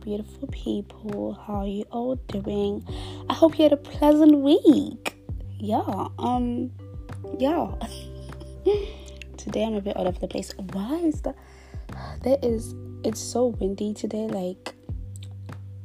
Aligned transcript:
beautiful 0.00 0.48
people. 0.48 1.34
How 1.46 1.60
are 1.60 1.66
you 1.66 1.84
all 1.90 2.16
doing? 2.16 2.86
I 3.28 3.34
hope 3.34 3.58
you 3.58 3.64
had 3.64 3.72
a 3.72 3.76
pleasant 3.76 4.38
week. 4.38 5.16
Yeah, 5.58 6.08
um, 6.18 6.70
yeah. 7.38 7.72
today 9.36 9.64
I'm 9.64 9.74
a 9.74 9.80
bit 9.80 9.96
out 9.96 10.06
of 10.06 10.20
the 10.20 10.28
place. 10.28 10.52
Why 10.72 10.96
is 10.96 11.20
that? 11.22 11.36
There 12.22 12.38
is, 12.42 12.74
it's 13.04 13.20
so 13.20 13.46
windy 13.46 13.94
today. 13.94 14.26
Like, 14.26 14.74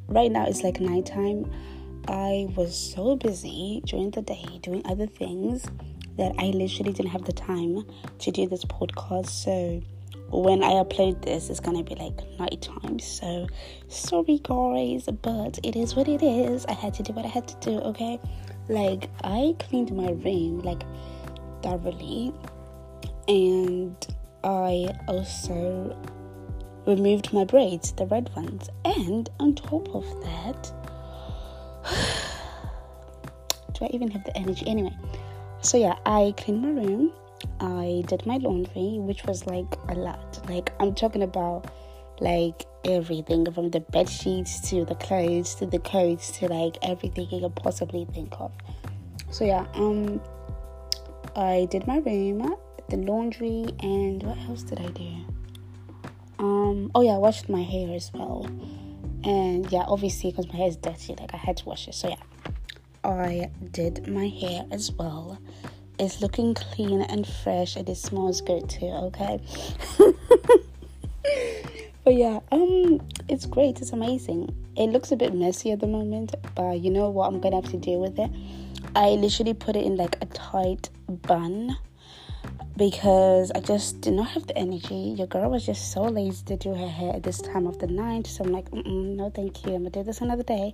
right 0.07 0.31
now 0.31 0.45
it's 0.45 0.63
like 0.63 0.79
nighttime. 0.79 1.51
I 2.07 2.47
was 2.55 2.77
so 2.77 3.15
busy 3.15 3.81
during 3.85 4.11
the 4.11 4.21
day 4.21 4.45
doing 4.61 4.81
other 4.85 5.07
things 5.07 5.65
that 6.17 6.33
I 6.37 6.45
literally 6.45 6.93
didn't 6.93 7.11
have 7.11 7.25
the 7.25 7.33
time 7.33 7.83
to 8.19 8.31
do 8.31 8.47
this 8.47 8.63
podcast. 8.63 9.29
So, 9.29 9.81
when 10.29 10.63
I 10.63 10.71
upload 10.73 11.23
this, 11.23 11.49
it's 11.49 11.59
gonna 11.59 11.83
be 11.83 11.95
like 11.95 12.19
night 12.39 12.61
time. 12.61 12.99
So 12.99 13.47
sorry, 13.87 14.39
guys, 14.43 15.07
but 15.21 15.59
it 15.63 15.75
is 15.75 15.95
what 15.95 16.07
it 16.07 16.23
is. 16.23 16.65
I 16.65 16.73
had 16.73 16.93
to 16.95 17.03
do 17.03 17.13
what 17.13 17.25
I 17.25 17.29
had 17.29 17.47
to 17.47 17.55
do. 17.59 17.79
Okay, 17.79 18.19
like 18.67 19.09
I 19.23 19.55
cleaned 19.59 19.95
my 19.95 20.11
room 20.11 20.59
like 20.61 20.83
thoroughly, 21.61 22.33
and 23.27 23.95
I 24.43 24.95
also 25.07 25.95
removed 26.87 27.33
my 27.33 27.43
braids, 27.43 27.91
the 27.93 28.05
red 28.05 28.29
ones, 28.35 28.69
and 28.83 29.29
on 29.39 29.55
top 29.55 29.87
of 29.95 30.05
that, 30.23 30.71
do 33.73 33.85
I 33.85 33.89
even 33.93 34.09
have 34.11 34.23
the 34.23 34.35
energy? 34.37 34.67
Anyway, 34.67 34.95
so 35.61 35.77
yeah, 35.77 35.95
I 36.05 36.33
cleaned 36.37 36.61
my 36.61 36.69
room 36.69 37.11
I 37.59 38.03
did 38.07 38.25
my 38.25 38.37
laundry, 38.37 38.99
which 38.99 39.23
was 39.25 39.45
like 39.45 39.73
a 39.89 39.95
lot. 39.95 40.39
Like 40.49 40.71
I'm 40.79 40.93
talking 40.93 41.23
about 41.23 41.71
like 42.19 42.65
everything 42.85 43.51
from 43.51 43.71
the 43.71 43.79
bed 43.79 44.09
sheets 44.09 44.69
to 44.69 44.85
the 44.85 44.95
clothes 44.95 45.55
to 45.55 45.65
the 45.65 45.79
coats 45.79 46.31
to 46.31 46.47
like 46.47 46.77
everything 46.81 47.27
you 47.29 47.41
could 47.41 47.55
possibly 47.55 48.05
think 48.13 48.33
of. 48.39 48.51
So 49.31 49.45
yeah, 49.45 49.65
um 49.73 50.21
I 51.35 51.67
did 51.69 51.87
my 51.87 51.97
room, 51.97 52.55
the 52.89 52.97
laundry 52.97 53.65
and 53.81 54.23
what 54.23 54.37
else 54.49 54.63
did 54.63 54.79
I 54.79 54.87
do? 54.89 55.11
Um 56.39 56.91
oh 56.95 57.01
yeah, 57.01 57.13
I 57.13 57.17
washed 57.17 57.49
my 57.49 57.63
hair 57.63 57.93
as 57.95 58.11
well. 58.13 58.45
And 59.23 59.69
yeah, 59.71 59.85
obviously 59.87 60.31
because 60.31 60.47
my 60.47 60.55
hair 60.55 60.67
is 60.67 60.77
dirty, 60.77 61.15
like 61.19 61.33
I 61.33 61.37
had 61.37 61.57
to 61.57 61.65
wash 61.65 61.87
it. 61.87 61.95
So 61.95 62.09
yeah. 62.09 62.17
I 63.03 63.51
did 63.71 64.07
my 64.07 64.27
hair 64.27 64.65
as 64.71 64.91
well 64.91 65.37
it's 65.99 66.21
looking 66.21 66.53
clean 66.53 67.01
and 67.01 67.27
fresh 67.27 67.75
and 67.75 67.87
it 67.89 67.95
smells 67.95 68.41
good 68.41 68.69
too 68.69 68.87
okay 68.87 69.39
but 72.03 72.13
yeah 72.13 72.39
um 72.51 73.01
it's 73.29 73.45
great 73.45 73.81
it's 73.81 73.91
amazing 73.91 74.53
it 74.75 74.87
looks 74.87 75.11
a 75.11 75.15
bit 75.15 75.33
messy 75.33 75.71
at 75.71 75.79
the 75.79 75.87
moment 75.87 76.35
but 76.55 76.79
you 76.79 76.91
know 76.91 77.09
what 77.09 77.27
i'm 77.27 77.39
gonna 77.39 77.55
have 77.55 77.71
to 77.71 77.77
deal 77.77 77.99
with 77.99 78.19
it 78.19 78.29
i 78.95 79.09
literally 79.09 79.53
put 79.53 79.75
it 79.75 79.85
in 79.85 79.95
like 79.95 80.17
a 80.21 80.25
tight 80.27 80.89
bun 81.07 81.75
because 82.77 83.51
I 83.55 83.61
just 83.61 84.01
did 84.01 84.13
not 84.13 84.27
have 84.29 84.47
the 84.47 84.57
energy. 84.57 85.15
Your 85.17 85.27
girl 85.27 85.49
was 85.49 85.65
just 85.65 85.91
so 85.91 86.03
lazy 86.03 86.43
to 86.45 86.57
do 86.57 86.73
her 86.73 86.87
hair 86.87 87.13
at 87.15 87.23
this 87.23 87.41
time 87.41 87.67
of 87.67 87.79
the 87.79 87.87
night. 87.87 88.27
So 88.27 88.43
I'm 88.43 88.51
like, 88.51 88.71
no, 88.73 89.29
thank 89.29 89.65
you. 89.65 89.73
I'm 89.73 89.83
gonna 89.83 89.91
do 89.91 90.03
this 90.03 90.21
another 90.21 90.43
day. 90.43 90.73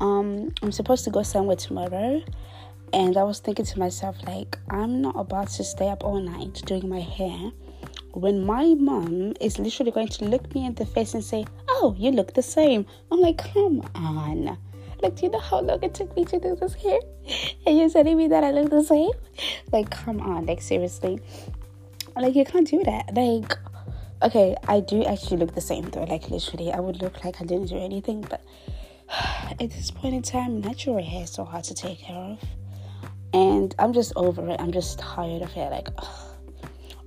Um, 0.00 0.52
I'm 0.62 0.72
supposed 0.72 1.04
to 1.04 1.10
go 1.10 1.22
somewhere 1.22 1.56
tomorrow, 1.56 2.22
and 2.94 3.16
I 3.16 3.24
was 3.24 3.40
thinking 3.40 3.64
to 3.64 3.78
myself, 3.80 4.16
like, 4.24 4.56
I'm 4.70 5.02
not 5.02 5.16
about 5.18 5.48
to 5.48 5.64
stay 5.64 5.88
up 5.88 6.04
all 6.04 6.20
night 6.20 6.62
doing 6.64 6.88
my 6.88 7.00
hair 7.00 7.50
when 8.12 8.46
my 8.46 8.66
mom 8.74 9.34
is 9.40 9.58
literally 9.58 9.90
going 9.90 10.06
to 10.06 10.26
look 10.26 10.54
me 10.54 10.64
in 10.64 10.74
the 10.76 10.86
face 10.86 11.12
and 11.14 11.24
say, 11.24 11.44
Oh, 11.68 11.96
you 11.98 12.12
look 12.12 12.34
the 12.34 12.42
same. 12.42 12.86
I'm 13.10 13.20
like, 13.20 13.38
Come 13.52 13.82
on. 13.96 14.56
Like, 15.02 15.16
do 15.16 15.26
you 15.26 15.32
know 15.32 15.40
how 15.40 15.60
long 15.60 15.82
it 15.82 15.92
took 15.92 16.14
me 16.16 16.24
to 16.26 16.38
do 16.38 16.54
this 16.54 16.74
hair? 16.74 17.00
And 17.66 17.76
you're 17.76 17.90
telling 17.90 18.16
me 18.16 18.28
that 18.28 18.44
I 18.44 18.52
look 18.52 18.70
the 18.70 18.84
same? 18.84 19.10
Like, 19.72 19.90
come 19.90 20.20
on. 20.20 20.46
Like, 20.46 20.62
seriously. 20.62 21.18
Like, 22.14 22.36
you 22.36 22.44
can't 22.44 22.68
do 22.68 22.84
that. 22.84 23.12
Like, 23.12 23.58
okay, 24.22 24.54
I 24.68 24.78
do 24.78 25.02
actually 25.04 25.38
look 25.38 25.54
the 25.54 25.60
same 25.60 25.90
though. 25.90 26.04
Like, 26.04 26.30
literally, 26.30 26.72
I 26.72 26.78
would 26.78 27.02
look 27.02 27.24
like 27.24 27.40
I 27.40 27.44
didn't 27.44 27.70
do 27.70 27.76
anything. 27.76 28.20
But 28.20 28.44
at 29.10 29.58
this 29.58 29.90
point 29.90 30.14
in 30.14 30.22
time, 30.22 30.60
natural 30.60 31.02
hair 31.02 31.24
is 31.24 31.30
so 31.30 31.44
hard 31.44 31.64
to 31.64 31.74
take 31.74 31.98
care 31.98 32.14
of 32.14 32.38
and 33.34 33.74
I'm 33.80 33.92
just 33.92 34.12
over 34.14 34.48
it. 34.48 34.60
I'm 34.60 34.70
just 34.70 35.00
tired 35.00 35.42
of 35.42 35.54
it. 35.56 35.70
Like, 35.70 35.88
ugh. 35.98 36.06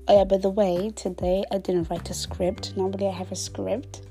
oh 0.10 0.18
yeah. 0.18 0.24
By 0.26 0.38
the 0.38 0.50
way, 0.50 0.92
today 0.96 1.46
I 1.52 1.58
didn't 1.58 1.90
write 1.90 2.10
a 2.10 2.14
script. 2.14 2.76
Normally 2.76 3.08
I 3.08 3.12
have 3.12 3.32
a 3.32 3.36
script. 3.36 4.02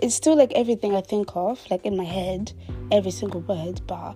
It's 0.00 0.14
still 0.14 0.36
like 0.36 0.52
everything 0.54 0.96
I 0.96 1.02
think 1.02 1.36
of, 1.36 1.60
like 1.70 1.84
in 1.84 1.94
my 1.98 2.04
head, 2.04 2.52
every 2.90 3.10
single 3.10 3.42
word. 3.42 3.82
But 3.86 4.14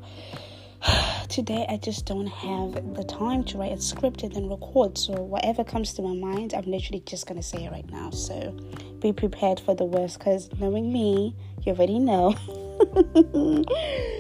today 1.29 1.67
I 1.69 1.77
just 1.77 2.07
don't 2.07 2.27
have 2.27 2.95
the 2.95 3.05
time 3.05 3.45
to 3.45 3.59
write 3.59 3.73
a 3.73 3.81
script 3.81 4.23
and 4.23 4.35
then 4.35 4.49
record. 4.49 4.97
So 4.97 5.13
whatever 5.13 5.65
comes 5.65 5.93
to 5.95 6.03
my 6.03 6.15
mind, 6.15 6.55
I'm 6.55 6.65
literally 6.65 7.01
just 7.01 7.27
gonna 7.27 7.43
say 7.43 7.67
it 7.67 7.71
right 7.71 7.89
now. 7.91 8.09
So 8.09 8.57
be 9.01 9.13
prepared 9.13 9.61
for 9.61 9.75
the 9.75 9.85
worst, 9.85 10.19
because 10.19 10.49
knowing 10.59 10.91
me, 10.91 11.37
you 11.63 11.73
already 11.73 11.99
know. 11.99 12.35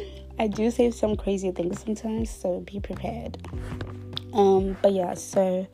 I 0.38 0.48
do 0.48 0.70
say 0.70 0.90
some 0.90 1.16
crazy 1.16 1.52
things 1.52 1.80
sometimes, 1.80 2.30
so 2.30 2.60
be 2.60 2.80
prepared. 2.80 3.38
Um, 4.32 4.76
but 4.82 4.92
yeah, 4.92 5.14
so 5.14 5.66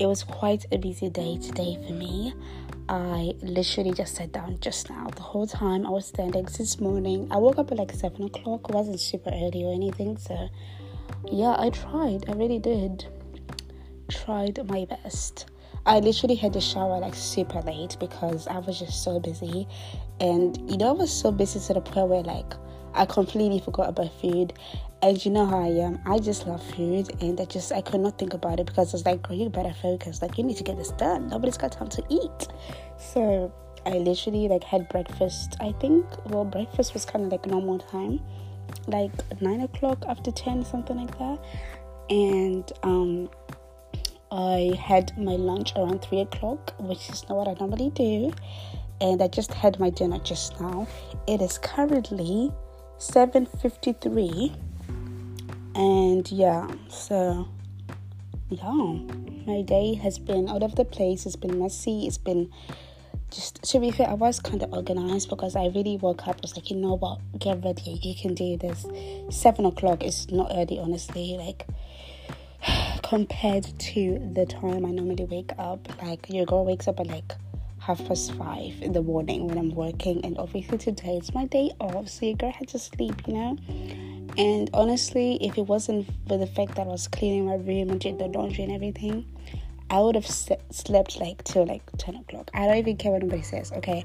it 0.00 0.06
was 0.06 0.24
quite 0.24 0.66
a 0.72 0.78
busy 0.78 1.10
day 1.10 1.38
today 1.38 1.78
for 1.86 1.92
me. 1.92 2.34
I 2.88 3.34
literally 3.40 3.92
just 3.92 4.16
sat 4.16 4.32
down 4.32 4.58
just 4.60 4.90
now. 4.90 5.06
The 5.14 5.22
whole 5.22 5.46
time 5.46 5.86
I 5.86 5.90
was 5.90 6.06
standing 6.06 6.48
since 6.48 6.80
morning. 6.80 7.28
I 7.30 7.36
woke 7.36 7.58
up 7.58 7.70
at 7.70 7.78
like 7.78 7.92
seven 7.92 8.24
o'clock. 8.24 8.68
It 8.68 8.74
wasn't 8.74 8.98
super 8.98 9.30
early 9.30 9.62
or 9.64 9.72
anything, 9.72 10.16
so 10.16 10.48
yeah, 11.30 11.54
I 11.56 11.70
tried. 11.70 12.28
I 12.28 12.32
really 12.32 12.58
did. 12.58 13.06
Tried 14.08 14.58
my 14.68 14.86
best. 14.86 15.50
I 15.86 16.00
literally 16.00 16.34
had 16.34 16.52
to 16.54 16.60
shower 16.60 16.98
like 16.98 17.14
super 17.14 17.62
late 17.62 17.96
because 18.00 18.48
I 18.48 18.58
was 18.58 18.80
just 18.80 19.04
so 19.04 19.20
busy, 19.20 19.68
and 20.18 20.58
you 20.68 20.76
know 20.76 20.88
I 20.88 20.92
was 20.92 21.12
so 21.12 21.30
busy 21.30 21.60
to 21.60 21.74
the 21.74 21.80
point 21.80 22.08
where 22.08 22.22
like 22.22 22.54
I 22.94 23.06
completely 23.06 23.60
forgot 23.60 23.88
about 23.88 24.12
food. 24.20 24.52
And 25.02 25.24
you 25.24 25.30
know 25.30 25.46
how 25.46 25.60
I 25.60 25.68
am. 25.68 25.98
I 26.04 26.18
just 26.18 26.46
love 26.46 26.62
food, 26.74 27.10
and 27.22 27.40
I 27.40 27.46
just 27.46 27.72
I 27.72 27.80
could 27.80 28.00
not 28.00 28.18
think 28.18 28.34
about 28.34 28.60
it 28.60 28.66
because 28.66 28.92
I 28.92 28.96
was 28.96 29.06
like, 29.06 29.22
"Girl, 29.22 29.36
you 29.36 29.48
better 29.48 29.72
focus. 29.72 30.20
Like, 30.20 30.36
you 30.36 30.44
need 30.44 30.58
to 30.58 30.64
get 30.64 30.76
this 30.76 30.90
done. 30.90 31.28
Nobody's 31.28 31.56
got 31.56 31.72
time 31.72 31.88
to 31.88 32.04
eat." 32.10 32.48
So 32.98 33.50
I 33.86 33.92
literally 33.92 34.48
like 34.48 34.62
had 34.62 34.88
breakfast. 34.90 35.56
I 35.60 35.72
think 35.80 36.04
well, 36.26 36.44
breakfast 36.44 36.92
was 36.92 37.06
kind 37.06 37.24
of 37.24 37.32
like 37.32 37.46
normal 37.46 37.78
time, 37.78 38.20
like 38.88 39.12
nine 39.40 39.62
o'clock 39.62 40.04
after 40.06 40.30
ten, 40.30 40.64
something 40.64 40.96
like 40.98 41.16
that. 41.18 41.38
And 42.10 42.70
um, 42.82 43.30
I 44.30 44.76
had 44.78 45.16
my 45.18 45.36
lunch 45.36 45.72
around 45.76 46.02
three 46.02 46.20
o'clock, 46.20 46.74
which 46.78 47.08
is 47.08 47.26
not 47.28 47.38
what 47.38 47.48
I 47.48 47.54
normally 47.54 47.90
do. 47.90 48.32
And 49.00 49.22
I 49.22 49.28
just 49.28 49.54
had 49.54 49.80
my 49.80 49.88
dinner 49.88 50.18
just 50.18 50.60
now. 50.60 50.86
It 51.26 51.40
is 51.40 51.56
currently 51.56 52.52
7:53 53.00 54.54
and 55.74 56.30
yeah 56.30 56.68
so 56.90 57.48
yeah. 58.50 58.98
My 59.46 59.62
day 59.62 59.94
has 59.94 60.18
been 60.18 60.50
out 60.50 60.62
of 60.62 60.74
the 60.76 60.84
place. 60.84 61.24
It's 61.24 61.34
been 61.34 61.58
messy. 61.58 62.06
It's 62.06 62.18
been 62.18 62.50
just 63.30 63.62
to 63.62 63.80
be 63.80 63.90
fair 63.90 64.06
I 64.06 64.12
was 64.12 64.38
kind 64.38 64.62
of 64.62 64.70
organized 64.74 65.30
because 65.30 65.56
I 65.56 65.68
really 65.68 65.96
woke 65.96 66.28
up. 66.28 66.36
I 66.36 66.40
was 66.42 66.54
like 66.54 66.70
you 66.70 66.76
know 66.76 66.98
what? 66.98 67.20
Get 67.38 67.64
ready. 67.64 67.98
You 68.02 68.14
can 68.14 68.34
do 68.34 68.58
this. 68.58 68.84
Seven 69.30 69.64
o'clock 69.64 70.04
is 70.04 70.30
not 70.30 70.50
early 70.54 70.78
honestly 70.78 71.38
like 71.38 71.66
compared 73.02 73.64
to 73.78 74.30
the 74.34 74.44
time 74.44 74.84
I 74.84 74.90
normally 74.90 75.24
wake 75.24 75.52
up. 75.58 75.88
Like 76.02 76.28
your 76.28 76.44
girl 76.44 76.66
wakes 76.66 76.86
up 76.86 77.00
at 77.00 77.06
like 77.06 77.34
half 77.80 78.04
past 78.06 78.32
five 78.34 78.80
in 78.82 78.92
the 78.92 79.02
morning 79.02 79.48
when 79.48 79.58
I'm 79.58 79.70
working, 79.70 80.24
and 80.24 80.38
obviously 80.38 80.78
today 80.78 81.16
it's 81.16 81.34
my 81.34 81.46
day 81.46 81.70
off, 81.80 82.08
so 82.08 82.26
your 82.26 82.36
girl 82.36 82.52
had 82.52 82.68
to 82.68 82.78
sleep, 82.78 83.26
you 83.26 83.34
know. 83.34 83.58
And 84.38 84.70
honestly, 84.74 85.38
if 85.40 85.58
it 85.58 85.62
wasn't 85.62 86.06
for 86.28 86.36
the 86.36 86.46
fact 86.46 86.76
that 86.76 86.86
I 86.86 86.90
was 86.90 87.08
cleaning 87.08 87.46
my 87.46 87.54
room 87.54 87.90
and 87.90 88.00
doing 88.00 88.18
the 88.18 88.26
laundry 88.28 88.64
and 88.64 88.72
everything, 88.72 89.26
I 89.90 89.98
would 90.00 90.14
have 90.14 90.26
slept 90.26 91.18
like 91.18 91.42
till 91.44 91.66
like 91.66 91.82
10 91.98 92.14
o'clock. 92.16 92.50
I 92.54 92.66
don't 92.66 92.76
even 92.76 92.96
care 92.96 93.10
what 93.12 93.22
anybody 93.22 93.42
says, 93.42 93.72
okay? 93.72 94.04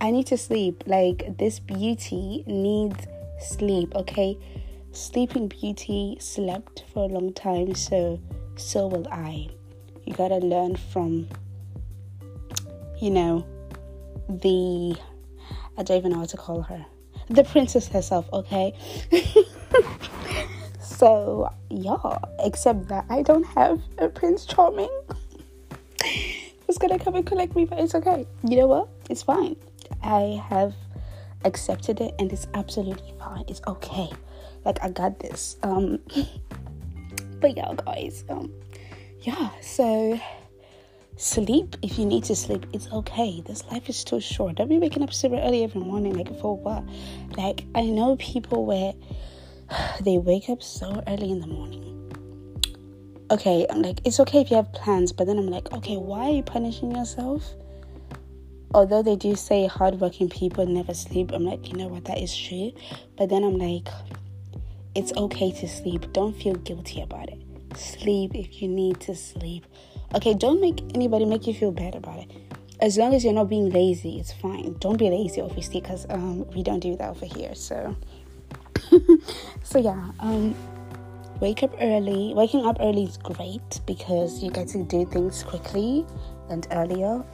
I 0.00 0.10
need 0.10 0.26
to 0.26 0.36
sleep. 0.36 0.82
Like, 0.86 1.38
this 1.38 1.58
beauty 1.58 2.44
needs 2.46 3.06
sleep, 3.40 3.94
okay? 3.94 4.36
Sleeping 4.90 5.48
Beauty 5.48 6.18
slept 6.20 6.84
for 6.92 7.04
a 7.04 7.06
long 7.06 7.32
time, 7.32 7.74
so 7.74 8.20
so 8.56 8.88
will 8.88 9.08
I. 9.10 9.48
You 10.04 10.12
gotta 10.12 10.36
learn 10.36 10.76
from 10.76 11.28
you 13.02 13.10
know, 13.10 13.44
the 14.28 14.96
I 15.76 15.82
don't 15.82 15.96
even 15.96 16.12
know 16.12 16.20
what 16.20 16.28
to 16.28 16.36
call 16.36 16.62
her. 16.62 16.86
The 17.28 17.42
princess 17.42 17.88
herself, 17.88 18.32
okay? 18.32 18.74
so 20.80 21.52
yeah, 21.68 22.18
except 22.38 22.86
that 22.88 23.04
I 23.10 23.22
don't 23.22 23.42
have 23.42 23.80
a 23.98 24.08
Prince 24.08 24.46
Charming 24.46 24.88
who's 26.66 26.78
gonna 26.78 26.98
come 26.98 27.16
and 27.16 27.26
collect 27.26 27.56
me, 27.56 27.64
but 27.64 27.80
it's 27.80 27.96
okay. 27.96 28.24
You 28.44 28.58
know 28.58 28.68
what? 28.68 28.88
It's 29.10 29.24
fine. 29.24 29.56
I 30.04 30.40
have 30.48 30.72
accepted 31.44 32.00
it 32.00 32.14
and 32.20 32.32
it's 32.32 32.46
absolutely 32.54 33.14
fine. 33.18 33.44
It's 33.48 33.62
okay. 33.66 34.10
Like 34.64 34.78
I 34.80 34.90
got 34.90 35.18
this. 35.18 35.56
Um 35.64 35.98
but 37.40 37.56
yeah 37.56 37.74
guys, 37.84 38.22
um 38.28 38.52
yeah, 39.22 39.50
so 39.60 40.20
sleep 41.22 41.76
if 41.82 41.98
you 42.00 42.04
need 42.04 42.24
to 42.24 42.34
sleep 42.34 42.66
it's 42.72 42.88
okay. 42.90 43.42
This 43.46 43.64
life 43.70 43.88
is 43.88 44.02
too 44.02 44.20
short. 44.20 44.56
Don't 44.56 44.68
be 44.68 44.78
waking 44.78 45.04
up 45.04 45.14
super 45.14 45.36
early 45.36 45.62
every 45.62 45.80
morning 45.80 46.14
like 46.14 46.28
for 46.40 46.56
what? 46.56 46.82
Like 47.36 47.64
i 47.74 47.82
know 47.82 48.16
people 48.16 48.66
where 48.66 48.92
they 50.00 50.18
wake 50.18 50.48
up 50.50 50.62
so 50.62 51.02
early 51.06 51.30
in 51.30 51.40
the 51.40 51.46
morning. 51.46 51.88
Okay 53.30 53.66
i'm 53.70 53.82
like 53.82 54.00
it's 54.04 54.18
okay 54.18 54.40
if 54.40 54.50
you 54.50 54.56
have 54.56 54.72
plans 54.72 55.12
but 55.12 55.26
then 55.28 55.38
i'm 55.38 55.46
like 55.46 55.72
okay 55.72 55.96
why 55.96 56.28
are 56.28 56.32
you 56.32 56.42
punishing 56.42 56.90
yourself? 56.90 57.54
Although 58.74 59.02
they 59.02 59.16
do 59.16 59.36
say 59.36 59.66
hardworking 59.66 60.28
people 60.28 60.66
never 60.66 60.92
sleep 60.92 61.30
i'm 61.32 61.44
like 61.44 61.68
you 61.68 61.74
know 61.78 61.86
what? 61.86 62.04
That 62.06 62.18
is 62.18 62.36
true. 62.36 62.72
But 63.16 63.28
then 63.28 63.44
i'm 63.44 63.58
like 63.58 63.86
it's 64.96 65.12
okay 65.12 65.52
to 65.52 65.68
sleep. 65.68 66.12
Don't 66.12 66.34
feel 66.34 66.54
guilty 66.54 67.00
about 67.00 67.28
it. 67.28 67.40
Sleep 67.76 68.34
if 68.34 68.60
you 68.60 68.68
need 68.68 69.00
to 69.00 69.14
sleep 69.14 69.64
Okay, 70.14 70.34
don't 70.34 70.60
make 70.60 70.82
anybody 70.94 71.24
make 71.24 71.46
you 71.46 71.54
feel 71.54 71.72
bad 71.72 71.94
about 71.94 72.18
it. 72.18 72.30
As 72.80 72.98
long 72.98 73.14
as 73.14 73.24
you're 73.24 73.32
not 73.32 73.48
being 73.48 73.70
lazy, 73.70 74.18
it's 74.18 74.32
fine. 74.32 74.76
Don't 74.78 74.98
be 74.98 75.08
lazy, 75.08 75.40
obviously, 75.40 75.80
because 75.80 76.04
um, 76.10 76.46
we 76.50 76.62
don't 76.62 76.80
do 76.80 76.96
that 76.96 77.10
over 77.10 77.24
here. 77.24 77.54
So, 77.54 77.96
so 79.62 79.78
yeah, 79.78 80.10
um, 80.20 80.54
wake 81.40 81.62
up 81.62 81.74
early. 81.80 82.34
Waking 82.34 82.66
up 82.66 82.76
early 82.80 83.04
is 83.04 83.16
great 83.16 83.80
because 83.86 84.42
you 84.42 84.50
get 84.50 84.68
to 84.68 84.82
do 84.84 85.06
things 85.06 85.44
quickly 85.44 86.04
and 86.50 86.66
earlier 86.72 87.24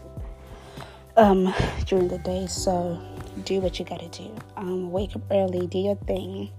um, 1.16 1.52
during 1.86 2.06
the 2.08 2.19
day. 2.19 2.46
So, 2.46 3.00
do 3.44 3.60
what 3.60 3.78
you 3.78 3.84
gotta 3.84 4.08
do. 4.08 4.30
Um, 4.56 4.92
wake 4.92 5.16
up 5.16 5.22
early, 5.32 5.66
do 5.66 5.78
your 5.78 5.96
thing. 5.96 6.50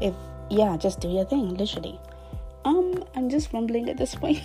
If 0.00 0.14
yeah, 0.48 0.76
just 0.76 1.00
do 1.00 1.08
your 1.08 1.24
thing, 1.24 1.56
literally. 1.56 1.98
Um, 2.64 3.04
I'm 3.16 3.28
just 3.28 3.52
rumbling 3.52 3.88
at 3.90 3.96
this 3.96 4.14
point. 4.22 4.40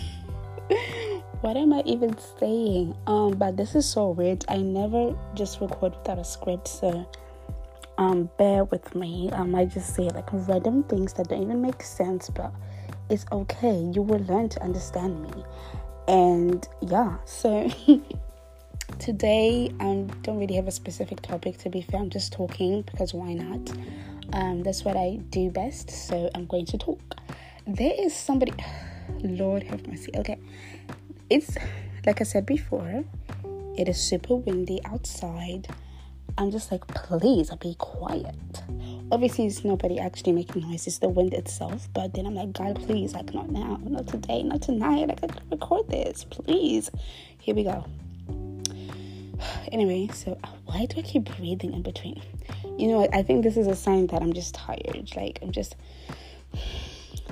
What 1.40 1.56
am 1.56 1.72
I 1.72 1.82
even 1.86 2.16
saying? 2.38 2.94
Um, 3.06 3.32
but 3.32 3.56
this 3.56 3.74
is 3.74 3.86
so 3.86 4.10
weird. 4.10 4.44
I 4.48 4.58
never 4.58 5.16
just 5.34 5.60
record 5.60 5.96
without 5.96 6.18
a 6.18 6.24
script, 6.24 6.68
so 6.68 7.08
um, 7.98 8.30
bear 8.38 8.64
with 8.64 8.94
me. 8.94 9.30
I 9.32 9.42
might 9.44 9.70
just 9.70 9.94
say 9.94 10.04
like 10.04 10.28
random 10.32 10.84
things 10.84 11.12
that 11.14 11.28
don't 11.28 11.42
even 11.42 11.62
make 11.62 11.82
sense, 11.82 12.30
but 12.30 12.52
it's 13.08 13.26
okay. 13.32 13.90
You 13.92 14.02
will 14.02 14.24
learn 14.24 14.48
to 14.50 14.62
understand 14.62 15.22
me. 15.22 15.44
And 16.08 16.66
yeah, 16.82 17.16
so 17.24 17.70
today 18.98 19.72
I 19.80 20.06
don't 20.22 20.38
really 20.38 20.54
have 20.54 20.68
a 20.68 20.72
specific 20.72 21.20
topic 21.22 21.58
to 21.58 21.70
be 21.70 21.82
fair. 21.82 22.00
I'm 22.00 22.10
just 22.10 22.32
talking 22.32 22.82
because 22.82 23.14
why 23.14 23.34
not? 23.34 23.70
Um, 24.32 24.62
that's 24.62 24.84
what 24.84 24.96
I 24.96 25.18
do 25.30 25.50
best, 25.50 25.90
so 25.90 26.30
I'm 26.34 26.46
going 26.46 26.66
to 26.66 26.78
talk. 26.78 27.00
There 27.66 27.92
is 27.98 28.14
somebody. 28.14 28.52
Lord 29.22 29.62
have 29.64 29.86
mercy. 29.86 30.12
Okay. 30.16 30.38
It's 31.28 31.56
like 32.06 32.20
I 32.20 32.24
said 32.24 32.46
before, 32.46 33.04
it 33.76 33.88
is 33.88 34.00
super 34.00 34.34
windy 34.34 34.80
outside. 34.84 35.68
I'm 36.38 36.50
just 36.50 36.72
like, 36.72 36.86
please 36.88 37.50
be 37.60 37.74
quiet. 37.78 38.34
Obviously, 39.12 39.46
it's 39.46 39.64
nobody 39.64 39.98
actually 39.98 40.32
making 40.32 40.62
noise, 40.62 40.86
it's 40.86 40.98
the 40.98 41.08
wind 41.08 41.34
itself. 41.34 41.88
But 41.92 42.14
then 42.14 42.26
I'm 42.26 42.34
like, 42.34 42.52
God, 42.52 42.76
please, 42.76 43.12
like, 43.12 43.34
not 43.34 43.50
now, 43.50 43.80
not 43.82 44.06
today, 44.06 44.42
not 44.42 44.62
tonight. 44.62 45.08
Like, 45.08 45.22
I 45.24 45.26
can 45.26 45.50
record 45.50 45.88
this, 45.88 46.24
please. 46.24 46.90
Here 47.38 47.54
we 47.54 47.64
go. 47.64 47.84
Anyway, 49.72 50.08
so 50.12 50.38
uh, 50.44 50.48
why 50.66 50.86
do 50.86 51.00
I 51.00 51.02
keep 51.02 51.36
breathing 51.36 51.72
in 51.72 51.82
between? 51.82 52.22
You 52.78 52.88
know, 52.88 53.00
what? 53.00 53.14
I 53.14 53.22
think 53.22 53.42
this 53.42 53.56
is 53.56 53.66
a 53.66 53.76
sign 53.76 54.06
that 54.08 54.22
I'm 54.22 54.32
just 54.32 54.54
tired. 54.54 55.10
Like, 55.16 55.38
I'm 55.42 55.52
just 55.52 55.76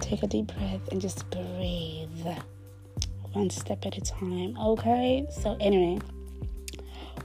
Take 0.00 0.22
a 0.22 0.26
deep 0.26 0.46
breath 0.46 0.88
and 0.90 1.00
just 1.00 1.28
breathe 1.30 2.26
one 3.32 3.50
step 3.50 3.84
at 3.84 3.96
a 3.96 4.00
time. 4.00 4.56
Okay, 4.58 5.26
so 5.30 5.56
anyway, 5.60 5.98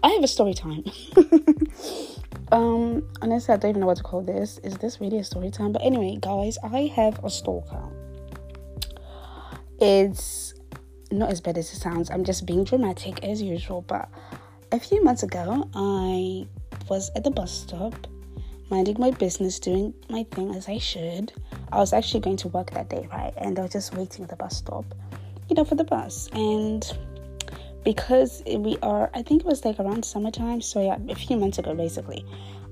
I 0.04 0.10
have 0.10 0.24
a 0.24 0.28
story 0.28 0.54
time. 0.54 0.84
um, 2.52 3.08
honestly, 3.22 3.54
I 3.54 3.58
don't 3.58 3.70
even 3.70 3.82
know 3.82 3.88
what 3.88 3.98
to 3.98 4.04
call 4.04 4.22
this. 4.22 4.58
Is 4.60 4.78
this 4.78 5.00
really 5.00 5.20
a 5.20 5.24
story 5.24 5.50
time? 5.50 5.72
But 5.72 5.82
anyway, 5.84 6.18
guys, 6.22 6.58
I 6.64 6.92
have 6.96 7.24
a 7.24 7.30
stalker. 7.30 7.84
It's 9.80 10.54
not 11.12 11.32
as 11.32 11.42
bad 11.42 11.58
as 11.58 11.72
it 11.74 11.78
sounds. 11.78 12.10
I'm 12.10 12.24
just 12.24 12.46
being 12.46 12.64
dramatic 12.64 13.24
as 13.24 13.42
usual. 13.42 13.82
But 13.82 14.10
a 14.72 14.80
few 14.80 15.04
months 15.04 15.24
ago, 15.24 15.70
I 15.74 16.48
was 16.90 17.12
at 17.16 17.24
the 17.24 17.32
bus 17.32 17.52
stop 17.52 18.08
minding 18.70 18.98
my 19.00 19.12
business, 19.12 19.60
doing 19.60 19.94
my 20.10 20.24
thing 20.32 20.56
as 20.56 20.68
I 20.68 20.80
should. 20.80 21.32
I 21.74 21.78
was 21.78 21.92
actually 21.92 22.20
going 22.20 22.38
to 22.38 22.50
work 22.50 22.70
that 22.72 22.90
day, 22.90 23.08
right? 23.12 23.34
And 23.36 23.58
I 23.58 23.64
was 23.64 23.72
just 23.72 23.96
waiting 23.96 24.24
at 24.24 24.30
the 24.30 24.36
bus 24.36 24.58
stop, 24.58 24.86
you 25.50 25.56
know, 25.56 25.66
for 25.66 25.74
the 25.74 25.84
bus. 25.84 26.30
And 26.32 26.86
because 27.84 28.44
we 28.46 28.78
are, 28.84 29.10
I 29.16 29.24
think 29.24 29.42
it 29.42 29.48
was 29.48 29.66
like 29.66 29.80
around 29.80 30.06
summertime, 30.06 30.62
so 30.62 30.84
yeah, 30.84 30.98
a 31.10 31.16
few 31.16 31.36
months 31.36 31.58
ago, 31.58 31.74
basically, 31.74 32.24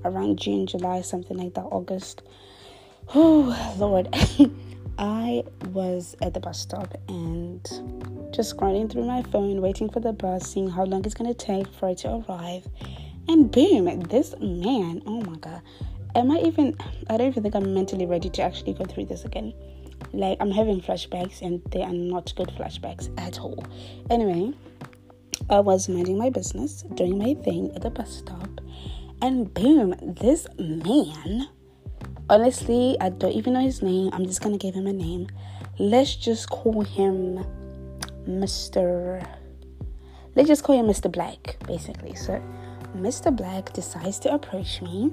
around 0.04 0.38
June, 0.38 0.68
July, 0.68 1.00
something 1.00 1.36
like 1.36 1.54
that, 1.54 1.64
August. 1.64 2.22
Oh, 3.12 3.74
Lord. 3.76 4.08
I 4.98 5.42
was 5.70 6.14
at 6.22 6.34
the 6.34 6.38
bus 6.38 6.60
stop 6.60 6.96
and 7.08 7.60
just 8.32 8.56
scrolling 8.56 8.92
through 8.92 9.06
my 9.06 9.22
phone, 9.22 9.60
waiting 9.60 9.88
for 9.88 9.98
the 9.98 10.12
bus, 10.12 10.52
seeing 10.52 10.68
how 10.68 10.84
long 10.84 11.04
it's 11.04 11.14
going 11.14 11.32
to 11.32 11.46
take 11.46 11.66
for 11.74 11.88
it 11.88 11.98
to 11.98 12.22
arrive. 12.28 12.68
And 13.26 13.50
boom, 13.50 14.00
this 14.02 14.34
man, 14.38 15.02
oh 15.06 15.22
my 15.22 15.38
god. 15.38 15.62
Am 16.14 16.30
I 16.30 16.38
even, 16.40 16.76
I 17.08 17.16
don't 17.16 17.28
even 17.28 17.42
think 17.42 17.54
I'm 17.54 17.72
mentally 17.72 18.06
ready 18.06 18.28
to 18.30 18.42
actually 18.42 18.74
go 18.74 18.84
through 18.84 19.06
this 19.06 19.24
again. 19.24 19.54
Like, 20.12 20.36
I'm 20.40 20.50
having 20.50 20.80
flashbacks 20.80 21.40
and 21.40 21.62
they 21.70 21.82
are 21.82 21.92
not 21.92 22.34
good 22.36 22.48
flashbacks 22.48 23.08
at 23.18 23.38
all. 23.40 23.64
Anyway, 24.10 24.52
I 25.48 25.60
was 25.60 25.88
minding 25.88 26.18
my 26.18 26.28
business, 26.30 26.82
doing 26.94 27.18
my 27.18 27.34
thing 27.34 27.72
at 27.74 27.82
the 27.82 27.90
bus 27.90 28.18
stop, 28.18 28.60
and 29.22 29.52
boom, 29.54 29.94
this 30.02 30.46
man, 30.58 31.48
honestly, 32.28 32.96
I 33.00 33.08
don't 33.08 33.32
even 33.32 33.54
know 33.54 33.60
his 33.60 33.80
name. 33.82 34.10
I'm 34.12 34.26
just 34.26 34.42
gonna 34.42 34.58
give 34.58 34.74
him 34.74 34.86
a 34.86 34.92
name. 34.92 35.28
Let's 35.78 36.14
just 36.16 36.50
call 36.50 36.82
him 36.82 37.44
Mr. 38.26 39.26
Let's 40.34 40.48
just 40.48 40.62
call 40.62 40.78
him 40.78 40.86
Mr. 40.86 41.10
Black, 41.10 41.56
basically. 41.66 42.14
So, 42.14 42.42
Mr. 42.96 43.34
Black 43.34 43.72
decides 43.72 44.18
to 44.20 44.34
approach 44.34 44.82
me. 44.82 45.12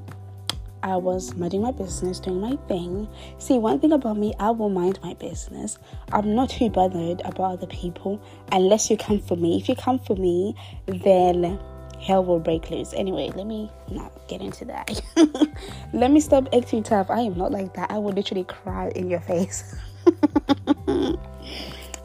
I 0.84 0.96
was 0.98 1.36
minding 1.36 1.62
my 1.62 1.72
business, 1.72 2.20
doing 2.20 2.42
my 2.42 2.58
thing. 2.68 3.08
See, 3.38 3.58
one 3.58 3.80
thing 3.80 3.92
about 3.92 4.18
me, 4.18 4.34
I 4.40 4.52
will 4.52 4.70
mind 4.70 5.00
my 5.04 5.14
business. 5.16 5.78
I'm 6.12 6.36
not 6.36 6.50
too 6.50 6.70
bothered 6.70 7.22
about 7.22 7.54
other 7.54 7.68
people 7.68 8.22
unless 8.52 8.90
you 8.90 8.98
come 8.98 9.20
for 9.20 9.36
me. 9.36 9.58
If 9.60 9.70
you 9.70 9.76
come 9.76 10.00
for 10.00 10.16
me, 10.16 10.56
then 10.88 11.60
hell 12.02 12.24
will 12.24 12.40
break 12.40 12.70
loose. 12.70 12.94
Anyway, 12.94 13.32
let 13.36 13.46
me 13.46 13.70
not 13.92 14.12
get 14.28 14.42
into 14.42 14.66
that. 14.66 15.02
let 15.94 16.12
me 16.12 16.20
stop 16.20 16.48
acting 16.54 16.84
tough. 16.84 17.10
I 17.10 17.22
am 17.22 17.38
not 17.38 17.52
like 17.52 17.74
that. 17.76 17.92
I 17.92 17.98
will 17.98 18.14
literally 18.14 18.46
cry 18.46 18.90
in 18.96 19.10
your 19.10 19.20
face. 19.20 19.76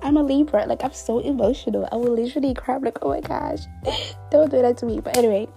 I'm 0.02 0.18
a 0.18 0.22
Libra. 0.22 0.66
Like 0.66 0.84
I'm 0.84 0.92
so 0.92 1.20
emotional. 1.20 1.88
I 1.90 1.96
will 1.96 2.14
literally 2.14 2.54
cry. 2.54 2.74
I'm 2.74 2.82
like, 2.82 2.98
oh 3.02 3.08
my 3.10 3.20
gosh, 3.20 3.60
don't 4.30 4.50
do 4.50 4.60
that 4.60 4.76
to 4.78 4.86
me. 4.86 5.00
But 5.00 5.16
anyway, 5.16 5.48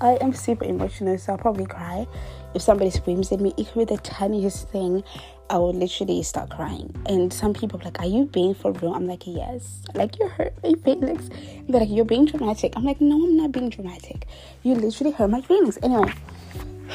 I 0.00 0.18
am 0.20 0.32
super 0.32 0.64
emotional, 0.64 1.16
so 1.18 1.32
I'll 1.32 1.38
probably 1.38 1.66
cry 1.66 2.06
if 2.54 2.62
somebody 2.62 2.90
screams 2.90 3.32
at 3.32 3.40
me. 3.40 3.54
It 3.56 3.68
could 3.68 3.88
be 3.88 3.94
the 3.94 4.00
tiniest 4.02 4.68
thing. 4.68 5.02
I 5.48 5.58
will 5.58 5.72
literally 5.72 6.22
start 6.22 6.50
crying. 6.50 6.94
And 7.06 7.32
some 7.32 7.54
people 7.54 7.80
are 7.80 7.84
like, 7.84 8.00
Are 8.00 8.06
you 8.06 8.24
being 8.26 8.54
for 8.54 8.72
real? 8.72 8.94
I'm 8.94 9.06
like, 9.06 9.26
Yes. 9.26 9.82
Like, 9.94 10.18
you 10.18 10.28
hurt 10.28 10.54
my 10.62 10.72
feelings. 10.84 11.30
They're 11.68 11.80
like, 11.80 11.90
You're 11.90 12.04
being 12.04 12.26
dramatic. 12.26 12.74
I'm 12.76 12.84
like, 12.84 13.00
No, 13.00 13.24
I'm 13.24 13.36
not 13.36 13.52
being 13.52 13.70
dramatic. 13.70 14.26
You 14.62 14.74
literally 14.74 15.12
hurt 15.12 15.30
my 15.30 15.40
feelings. 15.40 15.78
Anyway, 15.82 16.12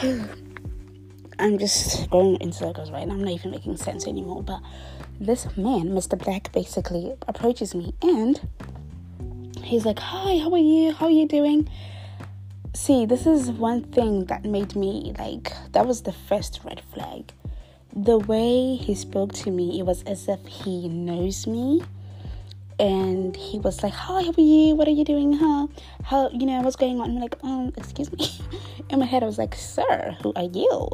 I'm 1.39 1.57
just 1.57 2.09
going 2.09 2.35
in 2.37 2.51
circles 2.51 2.91
right 2.91 3.07
now. 3.07 3.13
I'm 3.13 3.23
not 3.23 3.33
even 3.33 3.51
making 3.51 3.77
sense 3.77 4.05
anymore. 4.05 4.43
But 4.43 4.61
this 5.19 5.45
man, 5.57 5.89
Mr. 5.89 6.17
Black, 6.21 6.51
basically 6.51 7.13
approaches 7.27 7.73
me 7.73 7.93
and 8.01 8.39
he's 9.63 9.85
like, 9.85 9.99
Hi, 9.99 10.37
how 10.39 10.51
are 10.51 10.57
you? 10.57 10.91
How 10.91 11.05
are 11.05 11.11
you 11.11 11.27
doing? 11.27 11.69
See, 12.83 13.05
this 13.05 13.27
is 13.27 13.51
one 13.51 13.83
thing 13.83 14.25
that 14.25 14.43
made 14.43 14.75
me 14.75 15.13
like, 15.19 15.53
that 15.73 15.85
was 15.85 16.01
the 16.01 16.11
first 16.11 16.61
red 16.63 16.81
flag. 16.91 17.31
The 17.95 18.17
way 18.17 18.75
he 18.75 18.95
spoke 18.95 19.33
to 19.33 19.51
me, 19.51 19.79
it 19.79 19.83
was 19.83 20.01
as 20.07 20.27
if 20.27 20.43
he 20.47 20.89
knows 20.89 21.45
me. 21.45 21.83
And 22.79 23.35
he 23.35 23.59
was 23.59 23.83
like, 23.83 23.93
Hi, 23.93 24.23
how 24.23 24.33
are 24.35 24.41
you? 24.41 24.73
What 24.73 24.87
are 24.87 24.97
you 24.99 25.05
doing? 25.05 25.33
Huh? 25.33 25.67
How, 26.03 26.31
you 26.31 26.47
know, 26.47 26.59
what's 26.61 26.75
going 26.75 26.99
on? 26.99 27.11
I'm 27.11 27.19
like, 27.19 27.35
Um, 27.43 27.71
excuse 27.77 28.11
me. 28.11 28.27
In 28.89 28.97
my 28.97 29.05
head, 29.05 29.21
I 29.21 29.27
was 29.27 29.37
like, 29.37 29.53
Sir, 29.53 30.17
who 30.23 30.33
are 30.35 30.49
you? 30.51 30.89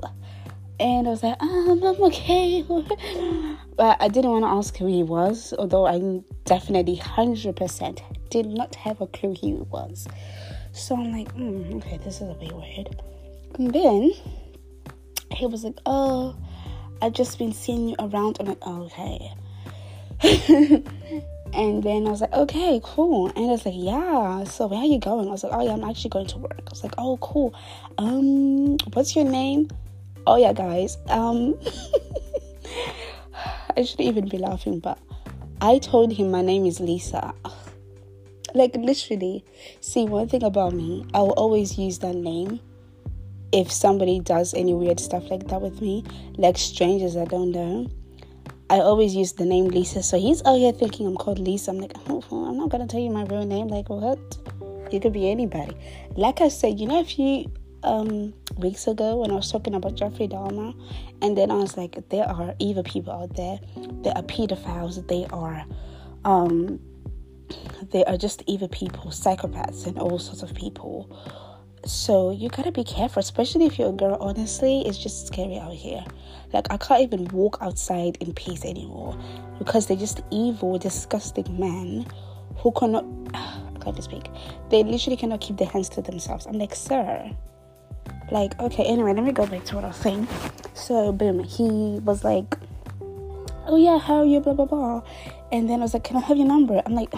And 0.82 1.08
I 1.08 1.12
was 1.12 1.24
like, 1.24 1.41
um, 1.41 1.82
I'm 1.82 2.03
okay. 2.03 2.65
but 3.77 3.96
I 4.01 4.10
didn't 4.10 4.32
want 4.32 4.44
to 4.44 4.50
ask 4.50 4.75
who 4.75 4.88
he 4.88 5.03
was, 5.03 5.53
although 5.58 5.88
I 5.88 6.20
definitely 6.44 6.98
100% 6.98 8.01
did 8.29 8.46
not 8.46 8.75
have 8.75 9.00
a 9.00 9.08
clue 9.08 9.36
who 9.36 9.48
he 9.48 9.53
was. 9.53 10.06
So 10.78 10.96
I'm 10.96 11.12
like, 11.12 11.36
mm, 11.36 11.76
okay, 11.78 11.98
this 11.98 12.22
is 12.22 12.30
a 12.30 12.36
bit 12.36 12.54
weird. 12.54 13.02
And 13.56 13.74
then 13.74 14.12
he 15.32 15.48
was 15.48 15.64
like, 15.64 15.78
Oh, 15.86 16.36
I've 17.02 17.14
just 17.14 17.40
been 17.40 17.52
seeing 17.52 17.90
you 17.90 17.96
around. 18.00 18.38
I'm 18.40 18.46
like, 18.46 18.60
oh, 18.62 18.84
Okay. 18.84 19.34
and 21.54 21.84
then 21.84 22.08
I 22.08 22.10
was 22.10 22.22
like, 22.22 22.34
okay, 22.34 22.82
cool. 22.84 23.28
And 23.36 23.52
it's 23.52 23.66
like, 23.66 23.76
yeah. 23.78 24.44
So 24.46 24.66
where 24.68 24.80
are 24.80 24.86
you 24.86 25.00
going? 25.00 25.28
I 25.28 25.32
was 25.32 25.44
like, 25.44 25.54
oh 25.54 25.64
yeah, 25.64 25.74
I'm 25.74 25.84
actually 25.84 26.10
going 26.10 26.26
to 26.28 26.40
work. 26.40 26.60
I 26.60 26.70
was 26.70 26.84
like, 26.84 26.96
oh 26.98 27.18
cool. 27.18 27.54
Um, 27.98 28.78
what's 28.94 29.16
your 29.16 29.26
name? 29.26 29.70
Oh 30.26 30.38
yeah, 30.38 30.54
guys. 30.54 30.98
Um, 31.10 31.56
I 33.78 33.84
shouldn't 33.84 34.08
even 34.08 34.28
be 34.28 34.40
laughing, 34.40 34.80
but 34.80 34.98
I 35.62 35.78
told 35.80 36.14
him 36.14 36.32
my 36.32 36.42
name 36.42 36.66
is 36.66 36.80
Lisa. 36.80 37.34
Like 38.58 38.76
literally, 38.76 39.46
see 39.82 40.06
one 40.06 40.28
thing 40.28 40.44
about 40.44 40.74
me, 40.74 41.06
I 41.14 41.20
will 41.20 41.38
always 41.38 41.78
use 41.78 42.00
that 42.00 42.16
name 42.16 42.60
if 43.52 43.72
somebody 43.72 44.20
does 44.20 44.54
any 44.54 44.74
weird 44.74 45.00
stuff 45.00 45.30
like 45.30 45.48
that 45.48 45.62
with 45.62 45.82
me, 45.82 46.04
like 46.38 46.58
strangers 46.58 47.16
I 47.16 47.26
don't 47.26 47.52
know. 47.52 47.90
I 48.70 48.80
always 48.80 49.16
use 49.16 49.34
the 49.34 49.46
name 49.46 49.68
Lisa. 49.68 50.04
So 50.04 50.20
he's 50.20 50.44
out 50.46 50.58
here 50.58 50.74
thinking 50.74 51.08
I'm 51.08 51.16
called 51.16 51.40
Lisa. 51.40 51.72
I'm 51.72 51.78
like, 51.78 51.94
oh, 52.10 52.24
I'm 52.50 52.58
not 52.58 52.70
gonna 52.70 52.88
tell 52.88 53.00
you 53.00 53.10
my 53.10 53.24
real 53.24 53.46
name. 53.46 53.68
Like 53.68 53.90
what? 53.90 54.20
You 54.92 55.00
could 55.00 55.14
be 55.14 55.30
anybody. 55.30 55.76
Like 56.16 56.42
I 56.42 56.50
said, 56.50 56.80
you 56.80 56.88
know, 56.88 57.00
a 57.00 57.06
few 57.06 57.52
um, 57.84 58.34
weeks 58.58 58.88
ago 58.88 59.18
when 59.18 59.32
I 59.32 59.36
was 59.36 59.52
talking 59.52 59.76
about 59.76 59.96
Jeffrey 59.96 60.28
Dahmer, 60.28 60.74
and 61.22 61.38
then 61.38 61.52
I 61.52 61.56
was 61.56 61.78
like, 61.78 61.98
there 62.10 62.28
are 62.28 62.56
evil 62.60 62.84
people 62.84 63.14
out 63.14 63.36
there. 63.36 63.60
There 64.04 64.14
are 64.16 64.24
pedophiles. 64.24 65.06
They 65.08 65.26
are, 65.32 65.66
um, 66.26 66.80
they 67.92 68.04
are 68.06 68.18
just 68.18 68.44
evil 68.48 68.68
people, 68.68 69.12
psychopaths, 69.12 69.86
and 69.86 69.98
all 69.98 70.20
sorts 70.20 70.44
of 70.44 70.54
people. 70.54 71.10
So 71.86 72.32
you 72.32 72.50
gotta 72.50 72.72
be 72.72 72.84
careful, 72.84 73.20
especially 73.20 73.66
if 73.66 73.80
you're 73.80 73.89
a 73.89 73.94
girl. 73.94 74.18
Honestly, 74.20 74.82
it's 74.86 74.98
just 74.98 75.27
scary 75.27 75.58
out 75.58 75.74
here. 75.74 76.04
Like 76.54 76.68
I 76.70 76.77
can't 76.77 77.01
even 77.01 77.25
walk 77.25 77.58
outside 77.62 78.18
in 78.20 78.34
peace 78.34 78.66
anymore 78.66 79.18
because 79.58 79.88
they're 79.88 79.98
just 79.98 80.22
evil, 80.32 80.77
disgusting 80.77 81.60
men 81.60 82.06
who 82.58 82.72
cannot. 82.72 83.06
I 83.34 83.80
can't 83.80 84.04
speak. 84.04 84.30
They 84.70 84.84
literally 84.84 85.16
cannot 85.16 85.39
keep 85.39 85.58
their 85.58 85.68
hands 85.68 85.88
to 85.89 86.01
themselves. 86.01 86.46
I'm 86.46 86.58
like, 86.58 86.75
sir. 86.75 87.32
Like, 88.32 88.60
okay, 88.60 88.84
anyway, 88.84 89.13
let 89.13 89.24
me 89.24 89.32
go 89.32 89.46
back 89.46 89.63
to 89.66 89.75
what 89.75 89.86
I 89.86 89.88
was 89.88 89.98
saying. 89.98 90.27
So, 90.74 91.13
boom, 91.13 91.42
he 91.42 92.00
was 92.04 92.25
like, 92.25 92.58
oh 93.68 93.77
yeah, 93.77 94.00
how 94.00 94.18
are 94.18 94.25
you, 94.25 94.42
blah, 94.42 94.54
blah, 94.54 94.66
blah. 94.66 95.01
And 95.51 95.70
then 95.70 95.80
I 95.80 95.84
was 95.84 95.94
like, 95.94 96.04
can 96.04 96.18
I 96.18 96.22
have 96.22 96.38
your 96.38 96.48
number? 96.48 96.82
I'm 96.86 96.94
like, 96.94 97.13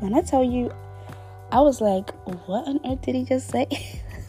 when 0.00 0.14
I 0.14 0.22
tell 0.22 0.42
you, 0.42 0.72
I 1.52 1.60
was 1.60 1.80
like, 1.80 2.10
what 2.46 2.66
on 2.68 2.80
earth 2.84 3.02
did 3.02 3.14
he 3.14 3.24
just 3.24 3.50
say? 3.50 3.66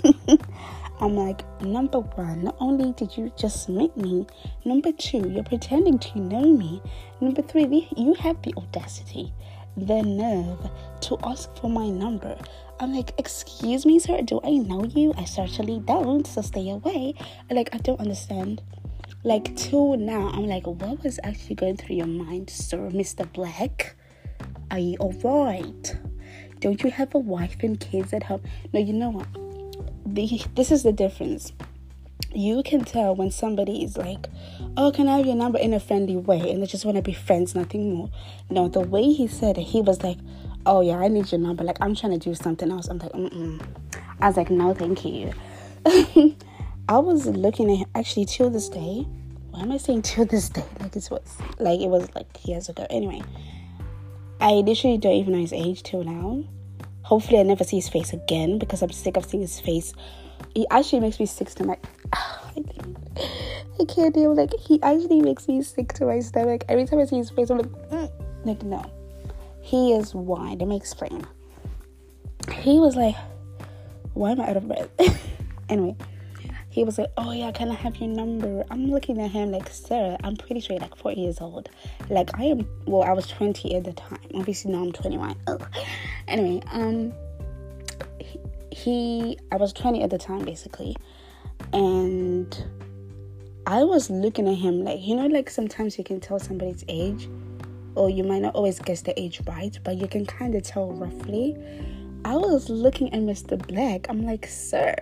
I'm 1.00 1.16
like, 1.16 1.44
number 1.62 2.00
one, 2.00 2.44
not 2.44 2.56
only 2.60 2.94
did 2.94 3.18
you 3.18 3.32
just 3.36 3.70
meet 3.70 3.96
me, 3.98 4.28
number 4.66 4.92
two, 4.92 5.28
you're 5.30 5.44
pretending 5.44 5.98
to 5.98 6.20
know 6.20 6.44
me. 6.44 6.82
Number 7.20 7.42
three, 7.42 7.88
you 7.98 8.14
have 8.16 8.40
the 8.44 8.54
audacity, 8.56 9.34
the 9.76 10.04
nerve 10.04 10.70
to 11.02 11.18
ask 11.24 11.56
for 11.58 11.72
my 11.72 11.90
number. 11.90 12.38
I'm 12.80 12.94
like, 12.94 13.14
excuse 13.18 13.86
me, 13.86 13.98
sir, 13.98 14.22
do 14.22 14.40
I 14.44 14.58
know 14.58 14.86
you? 14.86 15.14
I 15.18 15.26
certainly 15.26 15.80
don't, 15.80 16.26
so 16.28 16.42
stay 16.44 16.70
away. 16.70 17.16
I'm 17.50 17.56
Like, 17.56 17.70
I 17.74 17.80
don't 17.80 18.00
understand. 18.00 18.62
Like, 19.24 19.56
till 19.56 19.98
now, 19.98 20.30
I'm 20.34 20.48
like, 20.48 20.66
what 20.66 21.04
was 21.04 21.20
actually 21.24 21.56
going 21.56 21.78
through 21.78 21.96
your 21.96 22.08
mind, 22.08 22.50
sir, 22.50 22.90
Mr. 22.90 23.32
Black? 23.32 23.96
Are 24.72 24.80
you 24.80 24.98
alright? 25.00 25.96
Don't 26.60 26.84
you 26.84 26.92
have 26.92 27.14
a 27.16 27.20
wife 27.20 27.58
and 27.62 27.80
kids 27.80 28.14
at 28.14 28.24
home? 28.24 28.42
No, 28.74 28.80
you 28.80 28.94
know 28.94 29.10
what? 29.10 29.28
the, 30.06 30.42
this 30.56 30.72
is 30.72 30.84
the 30.84 30.92
difference. 30.92 31.54
You 32.34 32.64
can 32.64 32.86
tell 32.86 33.16
when 33.16 33.30
somebody 33.30 33.84
is 33.84 33.98
like, 33.98 34.28
"Oh, 34.78 34.92
can 34.92 35.10
I 35.10 35.18
have 35.18 35.26
your 35.26 35.36
number?" 35.36 35.60
in 35.60 35.74
a 35.74 35.80
friendly 35.80 36.16
way, 36.16 36.52
and 36.52 36.62
they 36.62 36.66
just 36.66 36.86
want 36.86 36.96
to 36.96 37.02
be 37.02 37.14
friends, 37.14 37.56
nothing 37.56 37.94
more. 37.94 38.10
No, 38.50 38.70
the 38.70 38.80
way 38.80 39.04
he 39.12 39.28
said 39.28 39.58
it, 39.58 39.64
he 39.64 39.82
was 39.82 40.02
like, 40.02 40.18
"Oh 40.66 40.82
yeah, 40.82 40.98
I 40.98 41.10
need 41.10 41.32
your 41.32 41.42
number." 41.42 41.64
Like 41.64 41.78
I'm 41.82 41.94
trying 41.94 42.18
to 42.18 42.30
do 42.30 42.34
something 42.34 42.72
else. 42.72 42.88
I'm 42.88 43.00
like, 43.00 43.12
"Mm." 43.12 43.62
I 44.22 44.28
was 44.28 44.38
like, 44.38 44.50
"No, 44.50 44.74
thank 44.74 45.04
you." 45.04 45.34
I 46.92 46.98
was 46.98 47.26
looking 47.26 47.72
at 47.72 47.78
him, 47.78 47.88
actually 47.96 48.26
till 48.26 48.50
this 48.50 48.68
day. 48.68 49.08
Why 49.52 49.62
am 49.62 49.72
I 49.72 49.78
saying 49.78 50.02
till 50.02 50.26
this 50.26 50.50
day? 50.50 50.66
Like 50.82 50.94
it 50.94 51.08
was 51.10 51.38
like 51.58 51.80
it 51.80 51.88
was 51.88 52.14
like 52.14 52.28
years 52.46 52.68
ago. 52.68 52.86
Anyway, 52.90 53.22
I 54.42 54.56
literally 54.56 54.98
don't 54.98 55.14
even 55.14 55.32
know 55.32 55.40
his 55.40 55.54
age 55.54 55.84
till 55.84 56.04
now. 56.04 56.44
Hopefully, 57.04 57.40
I 57.40 57.44
never 57.44 57.64
see 57.64 57.78
his 57.78 57.88
face 57.88 58.12
again 58.12 58.60
because 58.60 58.82
I'm 58.82 58.92
sick 58.92 59.16
of 59.16 59.24
seeing 59.24 59.40
his 59.40 59.58
face. 59.58 59.94
He 60.54 60.68
actually 60.70 61.00
makes 61.00 61.18
me 61.18 61.28
sick 61.28 61.48
to 61.52 61.64
my. 61.64 61.78
I 62.14 63.86
can't 63.88 64.14
deal. 64.14 64.36
Like 64.36 64.54
he 64.60 64.84
actually 64.84 65.22
makes 65.22 65.48
me 65.48 65.62
sick 65.64 65.94
to 65.94 66.06
my 66.08 66.20
stomach 66.20 66.66
every 66.68 66.84
time 66.84 67.00
I 67.00 67.06
see 67.06 67.20
his 67.20 67.30
face. 67.30 67.52
I'm 67.52 67.60
like, 67.60 67.72
mm. 67.90 68.12
like 68.44 68.64
no. 68.64 68.84
He 69.62 69.94
is 69.94 70.14
wine. 70.14 70.58
Let 70.58 70.68
me 70.68 70.76
explain. 70.76 71.26
He 72.52 72.82
was 72.82 72.98
like, 72.98 73.16
why 74.14 74.32
am 74.32 74.42
I 74.42 74.50
out 74.50 74.58
of 74.58 74.68
breath? 74.68 74.90
anyway, 75.70 75.96
he 76.72 76.86
was 76.86 76.98
like, 76.98 77.12
"Oh 77.18 77.32
yeah, 77.34 77.52
can 77.52 77.70
I 77.70 77.74
have 77.74 77.98
your 77.98 78.10
number?" 78.10 78.64
I'm 78.72 78.90
looking 78.90 79.22
at 79.22 79.30
him 79.30 79.52
like, 79.52 79.70
"Sir, 79.70 80.18
I'm 80.24 80.38
pretty 80.38 80.62
sure 80.62 80.78
like 80.80 80.96
40 80.96 81.20
years 81.20 81.42
old. 81.42 81.70
Like 82.10 82.30
I 82.40 82.46
am. 82.46 82.68
Well, 82.86 83.04
I 83.04 83.12
was 83.12 83.28
20 83.28 83.76
at 83.76 83.84
the 83.84 83.94
time. 83.94 84.20
Obviously 84.34 84.72
now 84.72 84.84
I'm 84.84 84.94
21. 84.94 85.36
Ugh. 85.48 85.68
Anyway, 86.30 86.64
um, 86.72 87.14
he, 88.72 89.38
I 89.52 89.58
was 89.58 89.74
20 89.74 90.02
at 90.02 90.10
the 90.10 90.18
time 90.18 90.46
basically, 90.46 90.96
and 91.74 92.66
I 93.68 93.84
was 93.84 94.10
looking 94.10 94.48
at 94.48 94.56
him 94.56 94.86
like, 94.86 95.02
you 95.02 95.16
know, 95.16 95.28
like 95.28 95.50
sometimes 95.50 95.98
you 95.98 96.06
can 96.06 96.22
tell 96.22 96.40
somebody's 96.40 96.86
age, 96.88 97.30
or 97.96 98.10
you 98.10 98.24
might 98.24 98.42
not 98.42 98.56
always 98.56 98.80
guess 98.80 99.02
the 99.02 99.20
age 99.20 99.42
right, 99.46 99.78
but 99.84 99.98
you 99.98 100.08
can 100.08 100.26
kind 100.26 100.56
of 100.56 100.64
tell 100.64 100.94
roughly. 100.94 101.58
I 102.24 102.36
was 102.38 102.70
looking 102.70 103.14
at 103.14 103.20
Mr. 103.20 103.58
Black. 103.68 104.08
I'm 104.08 104.22
like, 104.22 104.46
sir 104.46 104.96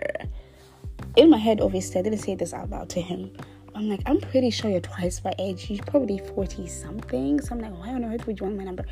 in 1.16 1.30
my 1.30 1.38
head, 1.38 1.60
obviously, 1.60 2.00
I 2.00 2.02
didn't 2.02 2.20
say 2.20 2.34
this 2.34 2.52
out 2.52 2.70
loud 2.70 2.88
to 2.90 3.00
him. 3.00 3.32
I'm 3.74 3.88
like, 3.88 4.02
I'm 4.06 4.20
pretty 4.20 4.50
sure 4.50 4.70
you're 4.70 4.80
twice 4.80 5.22
my 5.24 5.32
age. 5.38 5.70
You're 5.70 5.84
probably 5.84 6.18
40 6.18 6.66
something. 6.66 7.40
So 7.40 7.54
I'm 7.54 7.60
like, 7.60 7.76
why 7.78 7.88
on 7.88 8.04
earth 8.04 8.26
would 8.26 8.38
you 8.38 8.46
want 8.46 8.58
my 8.58 8.64
number? 8.64 8.84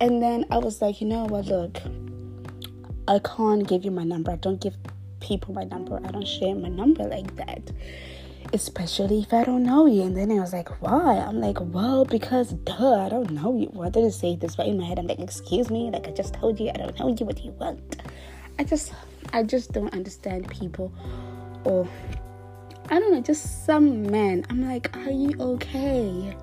And 0.00 0.22
then 0.22 0.44
I 0.50 0.58
was 0.58 0.80
like, 0.82 1.00
you 1.00 1.06
know 1.06 1.24
what, 1.24 1.46
look, 1.46 1.78
I 3.08 3.18
can't 3.18 3.66
give 3.66 3.84
you 3.84 3.90
my 3.90 4.04
number. 4.04 4.30
I 4.30 4.36
don't 4.36 4.60
give 4.60 4.76
people 5.20 5.54
my 5.54 5.64
number. 5.64 5.96
I 5.96 6.10
don't 6.10 6.26
share 6.26 6.54
my 6.54 6.68
number 6.68 7.04
like 7.04 7.34
that. 7.36 7.72
Especially 8.52 9.20
if 9.20 9.32
I 9.32 9.42
don't 9.42 9.64
know 9.64 9.86
you. 9.86 10.02
And 10.02 10.16
then 10.16 10.30
I 10.30 10.40
was 10.40 10.52
like, 10.52 10.80
why? 10.80 11.16
I'm 11.18 11.40
like, 11.40 11.58
well, 11.60 12.04
because 12.04 12.52
duh, 12.52 13.06
I 13.06 13.08
don't 13.08 13.30
know 13.30 13.56
you. 13.56 13.70
Well, 13.72 13.88
I 13.88 13.90
didn't 13.90 14.12
say 14.12 14.36
this, 14.36 14.54
but 14.54 14.66
in 14.66 14.78
my 14.78 14.84
head, 14.84 14.98
I'm 14.98 15.06
like, 15.06 15.18
excuse 15.18 15.70
me, 15.70 15.90
like 15.90 16.06
I 16.06 16.12
just 16.12 16.34
told 16.34 16.60
you, 16.60 16.68
I 16.68 16.74
don't 16.74 16.98
know 16.98 17.08
you. 17.08 17.26
What 17.26 17.36
do 17.36 17.42
you 17.42 17.52
want? 17.52 18.02
I 18.58 18.64
just, 18.64 18.92
I 19.32 19.42
just 19.42 19.72
don't 19.72 19.92
understand 19.92 20.48
people 20.48 20.92
I 21.66 23.00
don't 23.00 23.12
know, 23.12 23.20
just 23.20 23.66
some 23.66 24.04
men. 24.04 24.46
I'm 24.48 24.62
like, 24.62 24.96
are 24.96 25.10
you 25.10 25.34
okay? 25.40 26.36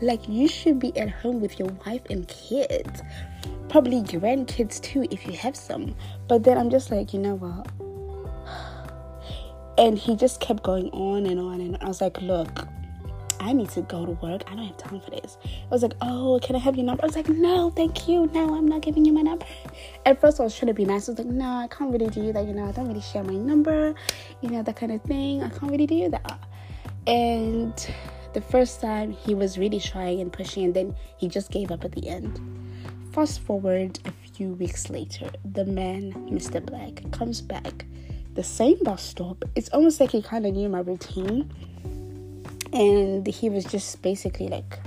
Like, 0.00 0.28
you 0.28 0.46
should 0.46 0.78
be 0.78 0.96
at 0.96 1.10
home 1.10 1.40
with 1.40 1.58
your 1.58 1.68
wife 1.84 2.02
and 2.08 2.28
kids. 2.28 3.02
Probably 3.68 4.02
grandkids 4.02 4.80
too, 4.80 5.08
if 5.10 5.26
you 5.26 5.32
have 5.32 5.56
some. 5.56 5.96
But 6.28 6.44
then 6.44 6.56
I'm 6.58 6.70
just 6.70 6.92
like, 6.92 7.12
you 7.12 7.18
know 7.18 7.34
what? 7.34 7.68
And 9.78 9.98
he 9.98 10.16
just 10.16 10.40
kept 10.40 10.62
going 10.62 10.88
on 10.90 11.26
and 11.26 11.38
on. 11.38 11.60
And 11.60 11.76
I 11.82 11.88
was 11.88 12.00
like, 12.00 12.22
look, 12.22 12.66
I 13.40 13.52
need 13.52 13.70
to 13.70 13.82
go 13.82 14.06
to 14.06 14.12
work. 14.12 14.42
I 14.46 14.54
don't 14.54 14.66
have 14.66 14.76
time 14.76 15.00
for 15.00 15.10
this. 15.10 15.38
I 15.44 15.68
was 15.70 15.82
like, 15.82 15.94
oh, 16.00 16.38
can 16.42 16.56
I 16.56 16.58
have 16.58 16.76
your 16.76 16.84
number? 16.84 17.02
I 17.02 17.06
was 17.06 17.16
like, 17.16 17.28
no, 17.28 17.70
thank 17.70 18.08
you. 18.08 18.30
No, 18.32 18.54
I'm 18.54 18.66
not 18.66 18.82
giving 18.82 19.04
you 19.04 19.12
my 19.12 19.22
number. 19.22 19.46
At 20.04 20.20
first, 20.20 20.40
I 20.40 20.44
was 20.44 20.56
trying 20.56 20.68
to 20.68 20.74
be 20.74 20.84
nice. 20.84 21.08
I 21.08 21.12
was 21.12 21.18
like, 21.18 21.28
no, 21.28 21.46
I 21.46 21.68
can't 21.68 21.92
really 21.92 22.08
do 22.08 22.32
that. 22.32 22.46
You 22.46 22.54
know, 22.54 22.66
I 22.66 22.72
don't 22.72 22.88
really 22.88 23.00
share 23.00 23.24
my 23.24 23.34
number. 23.34 23.94
You 24.40 24.50
know, 24.50 24.62
that 24.62 24.76
kind 24.76 24.92
of 24.92 25.02
thing. 25.02 25.42
I 25.42 25.48
can't 25.50 25.70
really 25.70 25.86
do 25.86 26.08
that. 26.10 26.40
And 27.06 27.74
the 28.32 28.40
first 28.40 28.80
time, 28.80 29.12
he 29.12 29.34
was 29.34 29.58
really 29.58 29.80
trying 29.80 30.20
and 30.20 30.32
pushing, 30.32 30.64
and 30.64 30.74
then 30.74 30.94
he 31.16 31.28
just 31.28 31.50
gave 31.50 31.70
up 31.70 31.84
at 31.84 31.92
the 31.92 32.08
end. 32.08 32.40
Fast 33.12 33.40
forward 33.40 33.98
a 34.04 34.12
few 34.34 34.50
weeks 34.52 34.90
later, 34.90 35.30
the 35.52 35.64
man, 35.64 36.12
Mr. 36.30 36.64
Black, 36.64 37.10
comes 37.12 37.40
back. 37.40 37.86
The 38.34 38.44
same 38.44 38.76
bus 38.82 39.02
stop. 39.02 39.42
It's 39.54 39.70
almost 39.70 39.98
like 40.00 40.10
he 40.10 40.20
kind 40.20 40.44
of 40.44 40.52
knew 40.52 40.68
my 40.68 40.80
routine 40.80 41.50
and 42.72 43.26
he 43.26 43.48
was 43.48 43.64
just 43.64 44.02
basically 44.02 44.48
like 44.48 44.78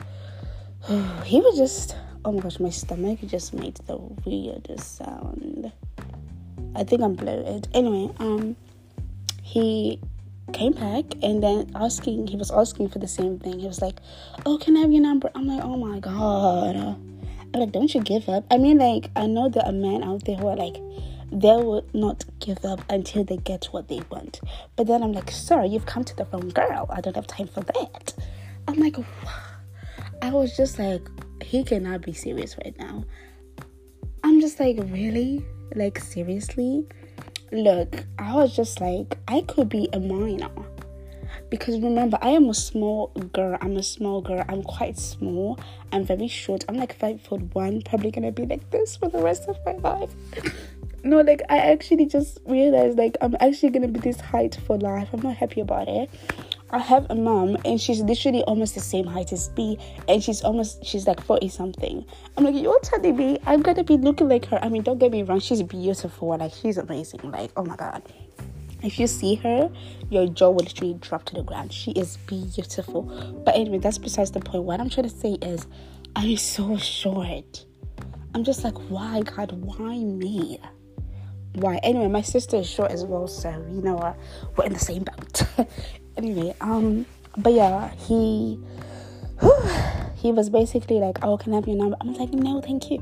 he 1.26 1.40
was 1.40 1.58
just 1.58 1.96
oh 2.26 2.32
my 2.32 2.42
gosh 2.42 2.60
my 2.60 2.70
stomach 2.70 3.20
just 3.26 3.54
made 3.54 3.76
the 3.88 3.98
weirdest 4.26 4.98
sound. 4.98 5.72
I 6.76 6.84
think 6.84 7.02
i'm 7.02 7.16
bloated. 7.16 7.68
Anyway 7.74 8.14
um 8.20 8.56
he 9.42 10.00
came 10.54 10.74
back 10.74 11.06
and 11.22 11.44
then 11.44 11.72
asking 11.76 12.28
he 12.28 12.36
was 12.36 12.52
asking 12.52 12.90
for 12.90 13.00
the 13.00 13.08
same 13.08 13.40
thing. 13.40 13.60
He 13.60 13.68
was 13.68 13.82
like 13.82 14.00
oh 14.46 14.58
can 14.58 14.78
i 14.78 14.82
have 14.82 14.92
your 14.92 15.02
number? 15.02 15.30
I'm 15.36 15.48
like 15.48 15.64
oh 15.64 15.78
my 15.78 16.00
god. 16.00 16.76
I'm 16.76 17.60
like 17.60 17.72
don't 17.72 17.94
you 17.94 18.02
give 18.02 18.30
up? 18.30 18.46
I 18.52 18.58
mean 18.58 18.78
like 18.78 19.10
i 19.16 19.26
know 19.26 19.50
there 19.50 19.66
are 19.66 19.72
men 19.72 20.04
out 20.04 20.26
there 20.26 20.36
who 20.36 20.48
are 20.48 20.56
like 20.56 20.78
they 21.32 21.48
will 21.50 21.86
not 21.94 22.26
give 22.40 22.64
up 22.66 22.82
until 22.90 23.24
they 23.24 23.38
get 23.38 23.66
what 23.66 23.88
they 23.88 24.02
want. 24.10 24.40
But 24.76 24.88
then 24.88 25.04
I'm 25.04 25.14
like, 25.14 25.32
sir, 25.32 25.64
you've 25.64 25.86
come 25.86 26.04
to 26.04 26.16
the 26.16 26.26
wrong 26.26 26.50
girl. 26.50 26.88
I 26.90 27.02
don't 27.02 27.16
have 27.16 27.28
time 27.28 27.48
for 27.48 27.62
that. 27.62 28.14
I'm 28.68 28.80
like, 28.80 28.96
I 30.22 30.32
was 30.32 30.56
just 30.56 30.80
like, 30.80 31.08
he 31.44 31.64
cannot 31.64 32.02
be 32.02 32.14
serious 32.14 32.56
right 32.64 32.78
now. 32.78 33.06
I'm 34.24 34.42
just 34.42 34.60
like, 34.60 34.78
really? 34.80 35.46
Like, 35.76 36.00
seriously? 36.00 36.86
Look, 37.52 38.06
I 38.18 38.34
was 38.34 38.56
just 38.56 38.82
like, 38.82 39.18
I 39.28 39.42
could 39.42 39.70
be 39.70 39.90
a 39.94 40.00
minor. 40.00 40.50
Because 41.50 41.80
remember, 41.80 42.18
I 42.22 42.30
am 42.30 42.50
a 42.50 42.54
small 42.54 43.08
girl. 43.34 43.58
I'm 43.62 43.78
a 43.78 43.84
small 43.84 44.22
girl. 44.22 44.44
I'm 44.48 44.62
quite 44.64 44.98
small. 44.98 45.60
I'm 45.92 46.04
very 46.04 46.28
short. 46.28 46.64
I'm 46.70 46.76
like 46.76 46.98
five 46.98 47.22
foot 47.22 47.56
one. 47.56 47.82
Probably 47.82 48.12
gonna 48.12 48.32
be 48.32 48.46
like 48.46 48.70
this 48.70 48.98
for 48.98 49.10
the 49.10 49.22
rest 49.22 49.48
of 49.48 49.58
my 49.66 49.74
life. 49.74 50.14
no, 51.04 51.22
like 51.22 51.42
I 51.50 51.58
actually 51.58 52.06
just 52.06 52.40
realized 52.46 52.98
like 52.98 53.18
I'm 53.22 53.36
actually 53.40 53.70
gonna 53.70 53.88
be 53.88 54.00
this 54.00 54.20
height 54.20 54.58
for 54.66 54.78
life. 54.78 55.10
I'm 55.14 55.22
not 55.22 55.36
happy 55.36 55.62
about 55.62 55.88
it. 55.88 56.10
I 56.72 56.78
have 56.80 57.08
a 57.10 57.16
mom 57.16 57.58
and 57.66 57.82
she's 57.82 58.02
literally 58.02 58.44
almost 58.44 58.76
the 58.76 58.80
same 58.80 59.06
height 59.06 59.34
as 59.34 59.50
me 59.58 59.80
and 60.08 60.24
she's 60.24 60.44
almost 60.44 60.86
she's 60.86 61.08
like 61.08 61.24
40 61.24 61.50
something. 61.50 62.06
I'm 62.38 62.44
like, 62.44 62.56
you're 62.56 62.80
telling 62.82 63.16
me 63.16 63.40
I'm 63.46 63.62
gonna 63.62 63.84
be 63.84 63.98
looking 63.98 64.30
like 64.30 64.46
her. 64.46 64.60
I 64.64 64.70
mean, 64.70 64.84
don't 64.84 65.00
get 65.00 65.12
me 65.12 65.24
wrong, 65.24 65.40
she's 65.40 65.64
beautiful, 65.64 66.38
like 66.38 66.54
she's 66.54 66.78
amazing. 66.78 67.22
Like, 67.24 67.52
oh 67.58 67.66
my 67.66 67.76
god. 67.76 68.04
If 68.82 68.98
you 68.98 69.08
see 69.08 69.36
her, 69.36 69.70
your 70.10 70.28
jaw 70.28 70.52
will 70.52 70.64
literally 70.64 70.94
drop 71.02 71.26
to 71.26 71.36
the 71.36 71.44
ground. 71.44 71.74
She 71.74 71.92
is 71.92 72.18
beautiful. 72.28 73.04
But 73.44 73.56
anyway, 73.56 73.80
that's 73.80 73.98
besides 73.98 74.32
the 74.32 74.40
point. 74.40 74.64
What 74.64 74.80
I'm 74.80 74.90
trying 74.90 75.10
to 75.10 75.16
say 75.16 75.34
is 75.42 75.68
I'm 76.16 76.38
so 76.38 76.78
short. 76.78 77.66
I'm 78.34 78.44
just 78.44 78.64
like, 78.64 78.78
why 78.90 79.22
God, 79.22 79.52
why 79.52 79.98
me? 79.98 80.60
Why? 81.54 81.78
Anyway, 81.78 82.08
my 82.08 82.22
sister 82.22 82.58
is 82.58 82.70
short 82.70 82.92
as 82.92 83.04
well, 83.04 83.28
so 83.28 83.50
you 83.50 83.82
know 83.82 83.96
what? 83.96 84.18
We're 84.56 84.66
in 84.66 84.74
the 84.74 84.80
same 84.80 85.04
boat. 85.04 85.44
anyway, 86.18 86.56
um, 86.62 87.06
but 87.38 87.54
yeah, 87.54 87.90
he 87.96 88.60
he 90.16 90.32
was 90.32 90.50
basically 90.50 90.98
like, 91.00 91.18
"Oh, 91.24 91.38
can 91.38 91.54
I 91.54 91.58
have 91.58 91.68
your 91.68 91.78
number?" 91.78 91.98
I 92.02 92.06
was 92.06 92.18
like, 92.18 92.34
"No, 92.34 92.62
thank 92.62 92.92
you." 92.92 93.00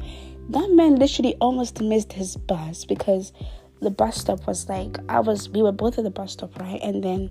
That 0.50 0.72
man 0.72 0.96
literally 0.96 1.36
almost 1.42 1.82
missed 1.82 2.14
his 2.14 2.38
bus 2.38 2.86
because 2.86 3.34
the 3.82 3.90
bus 3.90 4.18
stop 4.18 4.48
was 4.48 4.70
like 4.70 4.98
I 5.10 5.20
was. 5.20 5.50
We 5.50 5.62
were 5.62 5.72
both 5.74 5.98
at 5.98 6.04
the 6.04 6.10
bus 6.10 6.34
stop, 6.34 6.58
right? 6.60 6.80
And 6.82 7.04
then 7.04 7.30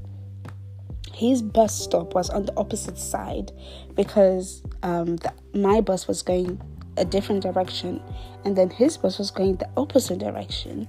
his 1.13 1.41
bus 1.41 1.75
stop 1.75 2.15
was 2.15 2.29
on 2.29 2.45
the 2.45 2.55
opposite 2.59 2.99
side 2.99 3.53
because 3.95 4.63
um, 4.83 5.17
the, 5.17 5.33
my 5.55 5.81
bus 5.81 6.07
was 6.07 6.21
going 6.23 6.61
a 6.97 7.05
different 7.05 7.43
direction 7.43 8.03
and 8.45 8.57
then 8.57 8.71
his 8.71 8.97
bus 8.97 9.19
was 9.19 9.31
going 9.31 9.57
the 9.57 9.69
opposite 9.77 10.19
direction 10.19 10.89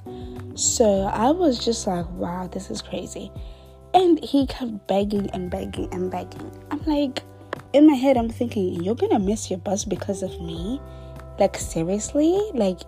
so 0.58 1.02
i 1.14 1.30
was 1.30 1.64
just 1.64 1.86
like 1.88 2.10
wow 2.12 2.48
this 2.48 2.70
is 2.72 2.82
crazy 2.82 3.32
and 3.94 4.24
he 4.24 4.46
kept 4.46 4.88
begging 4.88 5.30
and 5.32 5.50
begging 5.50 5.92
and 5.92 6.12
begging. 6.12 6.52
I'm 6.72 6.84
like, 6.84 7.24
in 7.74 7.88
my 7.88 7.96
head, 7.96 8.18
I'm 8.18 8.30
thinking, 8.30 8.84
you're 8.84 8.96
gonna 8.96 9.20
miss 9.20 9.50
your 9.50 9.60
bus 9.60 9.86
because 9.86 10.24
of 10.24 10.32
me? 10.42 10.80
Like, 11.40 11.58
seriously? 11.58 12.40
Like, 12.54 12.80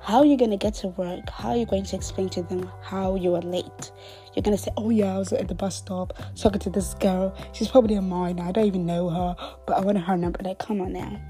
how 0.00 0.18
are 0.18 0.24
you 0.24 0.36
gonna 0.36 0.56
get 0.56 0.74
to 0.74 0.88
work? 0.88 1.28
How 1.30 1.50
are 1.50 1.56
you 1.56 1.66
going 1.66 1.84
to 1.84 1.96
explain 1.96 2.28
to 2.30 2.42
them 2.42 2.70
how 2.82 3.14
you 3.14 3.34
are 3.34 3.42
late? 3.42 3.92
You're 4.34 4.42
gonna 4.42 4.58
say, 4.58 4.70
Oh, 4.76 4.90
yeah, 4.90 5.14
I 5.14 5.18
was 5.18 5.32
at 5.32 5.48
the 5.48 5.54
bus 5.54 5.76
stop 5.76 6.12
talking 6.36 6.60
to 6.60 6.70
this 6.70 6.94
girl. 6.94 7.34
She's 7.52 7.68
probably 7.68 7.94
a 7.94 8.02
minor. 8.02 8.42
I 8.42 8.52
don't 8.52 8.66
even 8.66 8.86
know 8.86 9.08
her, 9.08 9.36
but 9.66 9.78
I 9.78 9.80
want 9.80 9.98
her 9.98 10.16
number. 10.16 10.40
Like, 10.42 10.58
come 10.58 10.80
on 10.80 10.92
now. 10.92 11.20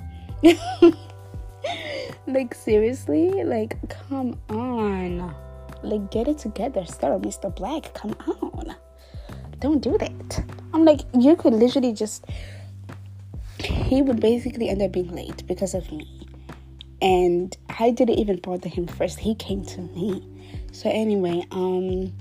like, 2.27 2.55
seriously? 2.55 3.45
Like, 3.45 3.77
come 3.89 4.39
on. 4.49 5.35
Like, 5.83 6.11
get 6.11 6.29
it 6.29 6.39
together, 6.39 6.85
sir, 6.85 7.19
Mr. 7.19 7.55
Black. 7.55 7.95
Come 7.95 8.15
on 8.43 8.77
don't 9.61 9.81
do 9.81 9.97
that. 9.99 10.45
I'm 10.73 10.85
like, 10.85 11.01
you 11.17 11.37
could 11.37 11.53
literally 11.53 11.93
just. 11.93 12.25
He 13.59 14.01
would 14.03 14.21
basically 14.21 14.71
end 14.71 14.81
up 14.81 14.93
being 14.93 15.15
late 15.15 15.47
because 15.47 15.75
of 15.75 15.91
me. 15.93 16.27
And 17.03 17.57
I 17.79 17.91
didn't 17.91 18.19
even 18.19 18.39
bother 18.39 18.69
him 18.69 18.87
first. 18.87 19.19
He 19.19 19.35
came 19.35 19.65
to 19.67 19.81
me. 19.81 20.27
So 20.73 20.91
anyway, 20.91 21.45
um 21.51 22.13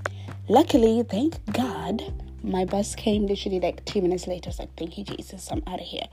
luckily, 0.50 1.04
thank 1.04 1.36
God, 1.54 2.02
my 2.44 2.66
bus 2.66 2.96
came 2.96 3.28
literally 3.28 3.60
like 3.60 3.84
two 3.86 4.02
minutes 4.02 4.28
later. 4.28 4.48
I 4.48 4.50
was 4.50 4.60
like, 4.60 4.76
thank 4.78 4.98
you, 4.98 5.04
Jesus, 5.04 5.50
I'm 5.52 5.64
out 5.68 5.80
of 5.80 5.86
here. 5.86 6.08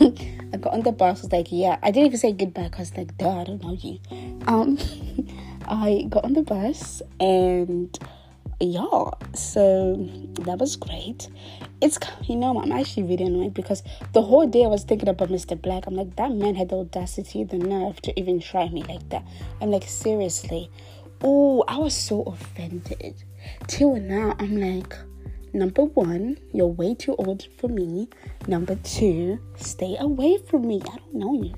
I 0.52 0.56
got 0.56 0.74
on 0.74 0.82
the 0.82 0.92
bus, 0.92 1.20
I 1.20 1.22
was 1.22 1.32
like, 1.32 1.48
yeah. 1.50 1.78
I 1.82 1.90
didn't 1.90 2.06
even 2.06 2.18
say 2.18 2.32
goodbye 2.32 2.68
because 2.68 2.96
like, 2.96 3.16
duh, 3.16 3.40
I 3.40 3.44
don't 3.44 3.62
know 3.62 3.72
you. 3.72 3.98
Um 4.46 4.78
I 5.68 6.06
got 6.08 6.24
on 6.24 6.34
the 6.34 6.42
bus 6.42 7.02
and 7.20 7.96
yeah, 8.60 9.10
so 9.34 9.96
that 10.40 10.58
was 10.58 10.76
great. 10.76 11.28
It's 11.80 11.98
you 12.24 12.36
know 12.36 12.60
I'm 12.60 12.70
actually 12.70 13.04
really 13.04 13.24
annoyed 13.24 13.54
because 13.54 13.82
the 14.12 14.22
whole 14.22 14.46
day 14.46 14.64
I 14.64 14.68
was 14.68 14.84
thinking 14.84 15.08
about 15.08 15.30
Mr. 15.30 15.60
Black. 15.60 15.86
I'm 15.86 15.94
like 15.94 16.14
that 16.16 16.30
man 16.30 16.54
had 16.54 16.68
the 16.68 16.76
audacity, 16.76 17.44
the 17.44 17.58
nerve 17.58 18.00
to 18.02 18.18
even 18.18 18.40
try 18.40 18.68
me 18.68 18.84
like 18.84 19.08
that. 19.08 19.24
I'm 19.60 19.70
like 19.70 19.84
seriously. 19.84 20.70
Oh, 21.24 21.64
I 21.68 21.78
was 21.78 21.94
so 21.94 22.22
offended. 22.22 23.22
Till 23.68 23.96
now, 23.96 24.34
I'm 24.38 24.60
like, 24.60 24.96
number 25.52 25.84
one, 25.84 26.38
you're 26.52 26.66
way 26.66 26.94
too 26.94 27.14
old 27.16 27.46
for 27.58 27.68
me. 27.68 28.08
Number 28.46 28.76
two, 28.76 29.38
stay 29.56 29.96
away 29.98 30.38
from 30.38 30.66
me. 30.66 30.80
I 30.84 30.96
don't 30.96 31.14
know 31.14 31.42
you. 31.42 31.54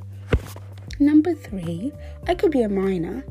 Number 1.01 1.35
three, 1.35 1.93
I 2.27 2.35
could 2.35 2.51
be 2.51 2.63
a 2.63 2.69
minor 2.69 3.25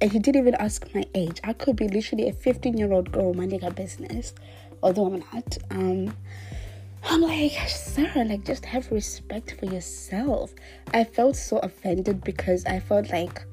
and 0.00 0.12
he 0.12 0.18
didn't 0.18 0.40
even 0.40 0.54
ask 0.54 0.86
my 0.94 1.04
age. 1.14 1.40
I 1.44 1.52
could 1.52 1.76
be 1.76 1.88
literally 1.88 2.28
a 2.28 2.32
15 2.32 2.76
year 2.76 2.92
old 2.92 3.12
girl 3.12 3.34
minding 3.34 3.60
her 3.60 3.70
business, 3.70 4.34
although 4.82 5.06
I'm 5.06 5.18
not. 5.32 5.58
Um, 5.70 6.14
I'm 7.04 7.20
like, 7.20 7.52
sir, 7.68 8.10
like 8.16 8.44
just 8.44 8.64
have 8.64 8.90
respect 8.90 9.56
for 9.58 9.66
yourself. 9.66 10.54
I 10.92 11.04
felt 11.04 11.36
so 11.36 11.58
offended 11.58 12.22
because 12.24 12.64
I 12.66 12.80
felt 12.80 13.10
like 13.10 13.44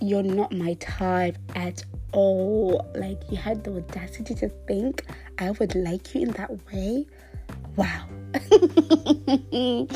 you're 0.00 0.22
not 0.22 0.52
my 0.52 0.74
type 0.74 1.38
at 1.54 1.84
all. 2.12 2.90
Like 2.94 3.20
you 3.30 3.36
had 3.36 3.64
the 3.64 3.76
audacity 3.76 4.34
to 4.36 4.48
think 4.66 5.06
I 5.38 5.50
would 5.52 5.74
like 5.74 6.14
you 6.14 6.22
in 6.22 6.30
that 6.32 6.50
way. 6.72 7.06
Wow. 7.76 8.08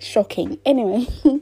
Shocking. 0.00 0.58
Anyway, 0.64 1.06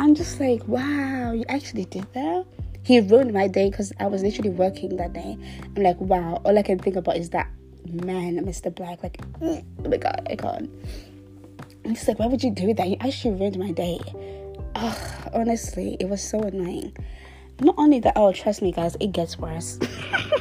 I'm 0.00 0.14
just 0.14 0.40
like, 0.40 0.66
wow, 0.66 1.32
you 1.32 1.44
actually 1.48 1.84
did 1.86 2.06
that 2.14 2.46
he 2.82 3.00
ruined 3.00 3.32
my 3.32 3.46
day 3.46 3.70
because 3.70 3.92
I 4.00 4.06
was 4.06 4.22
literally 4.22 4.50
working 4.50 4.96
that 4.96 5.12
day. 5.12 5.36
I'm 5.76 5.82
like, 5.82 6.00
wow, 6.00 6.40
all 6.44 6.58
I 6.58 6.62
can 6.62 6.78
think 6.78 6.96
about 6.96 7.16
is 7.16 7.30
that 7.30 7.48
man, 7.86 8.44
Mr. 8.44 8.74
Black. 8.74 9.02
Like, 9.02 9.20
oh 9.42 9.62
my 9.86 9.96
god, 9.96 10.26
I 10.30 10.36
can't. 10.36 10.70
I'm 11.84 11.94
just 11.94 12.08
like, 12.08 12.18
why 12.18 12.26
would 12.26 12.42
you 12.42 12.50
do 12.50 12.74
that? 12.74 12.88
You 12.88 12.96
actually 13.00 13.34
ruined 13.34 13.58
my 13.58 13.72
day. 13.72 14.00
Ugh, 14.74 15.30
honestly, 15.32 15.96
it 15.98 16.08
was 16.08 16.22
so 16.22 16.40
annoying. 16.40 16.96
Not 17.60 17.74
only 17.78 18.00
that, 18.00 18.14
oh, 18.16 18.32
trust 18.32 18.62
me, 18.62 18.72
guys, 18.72 18.96
it 19.00 19.12
gets 19.12 19.38
worse. 19.38 19.78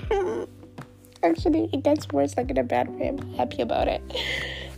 actually, 1.24 1.70
it 1.74 1.84
gets 1.84 2.08
worse, 2.10 2.36
like 2.38 2.50
in 2.50 2.58
a 2.58 2.64
bad 2.64 2.90
way. 2.90 3.10
I'm 3.10 3.34
happy 3.34 3.62
about 3.62 3.88
it. 3.88 4.02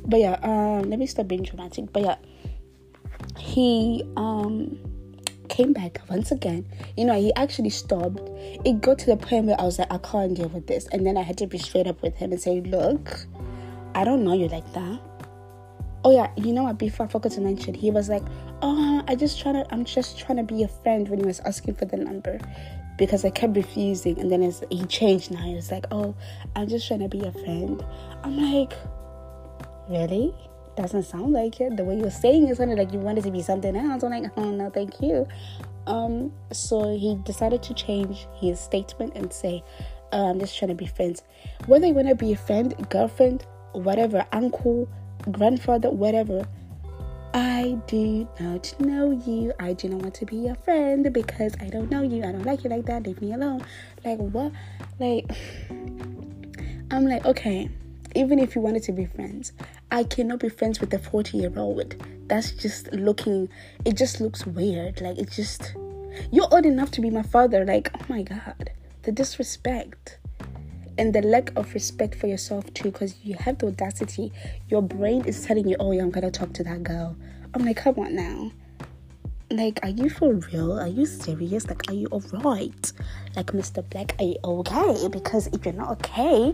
But 0.06 0.19
yeah, 0.19 0.39
um, 0.41 0.89
let 0.89 0.99
me 0.99 1.06
stop 1.06 1.27
being 1.27 1.43
dramatic. 1.43 1.93
But 1.93 2.04
yeah, 2.04 2.15
he 3.38 4.04
um 4.17 4.77
came 5.49 5.73
back 5.73 6.01
once 6.10 6.32
again. 6.32 6.65
You 6.97 7.06
know, 7.06 7.19
he 7.19 7.34
actually 7.36 7.69
stopped. 7.69 8.19
It 8.65 8.82
got 8.82 8.97
to 8.99 9.06
the 9.06 9.17
point 9.17 9.45
where 9.45 9.60
I 9.60 9.63
was 9.63 9.77
like, 9.77 9.91
I 9.91 9.97
can't 9.99 10.34
deal 10.34 10.47
with 10.47 10.65
this. 10.65 10.88
And 10.91 11.06
then 11.06 11.17
I 11.17 11.21
had 11.21 11.38
to 11.39 11.47
be 11.47 11.58
straight 11.58 11.88
up 11.88 12.01
with 12.01 12.15
him 12.15 12.32
and 12.32 12.41
say, 12.41 12.62
Look, 12.62 13.27
I 13.93 14.04
don't 14.04 14.23
know 14.23 14.34
you 14.34 14.47
like 14.47 14.71
that. 14.73 14.99
Oh 16.04 16.12
yeah, 16.12 16.32
you 16.36 16.51
know 16.54 16.63
what? 16.63 16.80
Before 16.80 17.06
I 17.06 17.10
forgot 17.10 17.34
to 17.34 17.41
mention, 17.41 17.75
he 17.75 17.91
was 17.91 18.10
like, 18.10 18.23
"Oh, 18.63 18.90
I 19.07 19.15
just 19.15 19.39
trying 19.39 19.55
to, 19.55 19.73
I'm 19.73 19.85
just 19.85 20.19
trying 20.19 20.37
to 20.37 20.43
be 20.43 20.63
a 20.63 20.67
friend." 20.67 21.07
When 21.09 21.19
he 21.19 21.25
was 21.25 21.39
asking 21.41 21.75
for 21.75 21.85
the 21.85 21.97
number, 21.97 22.39
because 22.97 23.25
I 23.25 23.29
kept 23.29 23.55
refusing, 23.55 24.19
and 24.19 24.31
then 24.31 24.41
he 24.69 24.85
changed. 24.85 25.31
Now 25.31 25.45
was 25.51 25.71
like, 25.71 25.85
"Oh, 25.91 26.15
I'm 26.55 26.67
just 26.67 26.87
trying 26.87 27.01
to 27.01 27.09
be 27.09 27.21
a 27.21 27.31
friend." 27.31 27.83
I'm 28.23 28.37
like, 28.37 28.73
really? 29.89 30.33
doesn't 30.75 31.03
sound 31.03 31.33
like 31.33 31.59
it. 31.59 31.77
The 31.77 31.83
way 31.83 31.97
you're 31.97 32.11
saying 32.11 32.47
it 32.47 32.57
sounded 32.57 32.77
like 32.77 32.93
you 32.93 32.99
wanted 32.99 33.23
to 33.25 33.31
be 33.31 33.41
something 33.41 33.75
else. 33.75 34.03
I'm 34.03 34.11
like, 34.11 34.31
oh 34.37 34.51
no, 34.51 34.69
thank 34.69 35.01
you. 35.01 35.27
Um, 35.87 36.31
so 36.51 36.95
he 36.97 37.15
decided 37.23 37.63
to 37.63 37.73
change 37.73 38.27
his 38.39 38.59
statement 38.59 39.13
and 39.15 39.31
say, 39.31 39.63
oh, 40.11 40.29
I'm 40.29 40.39
just 40.39 40.57
trying 40.57 40.69
to 40.69 40.75
be 40.75 40.85
friends. 40.85 41.23
Whether 41.65 41.87
you 41.87 41.93
want 41.93 42.07
to 42.07 42.15
be 42.15 42.33
a 42.33 42.37
friend, 42.37 42.73
girlfriend, 42.89 43.45
whatever, 43.73 44.25
uncle, 44.31 44.87
grandfather, 45.31 45.89
whatever. 45.89 46.47
I 47.33 47.77
do 47.87 48.27
not 48.39 48.73
know 48.79 49.11
you. 49.11 49.53
I 49.59 49.73
do 49.73 49.89
not 49.89 50.01
want 50.01 50.15
to 50.15 50.25
be 50.25 50.37
your 50.37 50.55
friend 50.55 51.11
because 51.13 51.55
I 51.61 51.69
don't 51.69 51.89
know 51.89 52.01
you. 52.01 52.23
I 52.23 52.31
don't 52.31 52.45
like 52.45 52.63
you 52.63 52.69
like 52.69 52.85
that. 52.85 53.07
Leave 53.07 53.21
me 53.21 53.33
alone. 53.33 53.65
Like 54.03 54.17
what? 54.19 54.51
Like 54.99 55.31
I'm 56.91 57.05
like, 57.05 57.25
okay, 57.25 57.69
even 58.15 58.39
if 58.39 58.55
you 58.55 58.61
wanted 58.61 58.83
to 58.83 58.91
be 58.91 59.05
friends, 59.05 59.53
I 59.91 60.03
cannot 60.03 60.39
be 60.39 60.49
friends 60.49 60.79
with 60.81 60.93
a 60.93 60.99
40 60.99 61.37
year 61.37 61.53
old. 61.55 61.95
That's 62.27 62.51
just 62.51 62.91
looking, 62.93 63.49
it 63.85 63.95
just 63.97 64.19
looks 64.21 64.45
weird. 64.45 65.01
Like, 65.01 65.17
it 65.17 65.31
just, 65.31 65.73
you're 66.31 66.47
old 66.51 66.65
enough 66.65 66.91
to 66.91 67.01
be 67.01 67.09
my 67.09 67.23
father. 67.23 67.65
Like, 67.65 67.91
oh 67.95 68.05
my 68.09 68.23
God. 68.23 68.71
the 69.03 69.11
disrespect 69.11 70.17
and 70.97 71.13
the 71.13 71.21
lack 71.21 71.56
of 71.56 71.73
respect 71.73 72.15
for 72.15 72.27
yourself 72.27 72.71
too 72.73 72.91
because 72.91 73.15
you 73.23 73.36
have 73.36 73.60
the 73.60 73.67
audacity. 73.67 74.32
Your 74.69 74.82
brain 74.82 75.25
is 75.25 75.45
telling 75.45 75.67
you 75.67 75.75
oh 75.80 75.91
yeah 75.91 76.04
i'm 76.04 76.12
gonna 76.12 76.32
talk 76.32 76.54
to 76.54 76.63
that 76.63 76.84
girl. 76.84 77.15
I'm 77.54 77.65
like 77.65 77.77
come 77.77 77.99
on 77.99 78.15
now. 78.15 78.51
Like 79.49 79.80
are 79.84 79.89
you 79.89 80.10
for 80.10 80.34
real? 80.34 80.80
Are 80.80 80.88
you 80.88 81.06
serious? 81.06 81.67
Like 81.67 81.89
are 81.89 81.93
you 81.93 82.08
all 82.08 82.23
right 82.34 82.91
like 83.36 83.47
mr 83.47 83.88
black 83.89 84.15
are 84.19 84.25
you 84.25 84.38
okay? 84.43 85.08
Because 85.08 85.47
if 85.47 85.65
you're 85.65 85.73
not 85.73 85.91
okay 86.06 86.54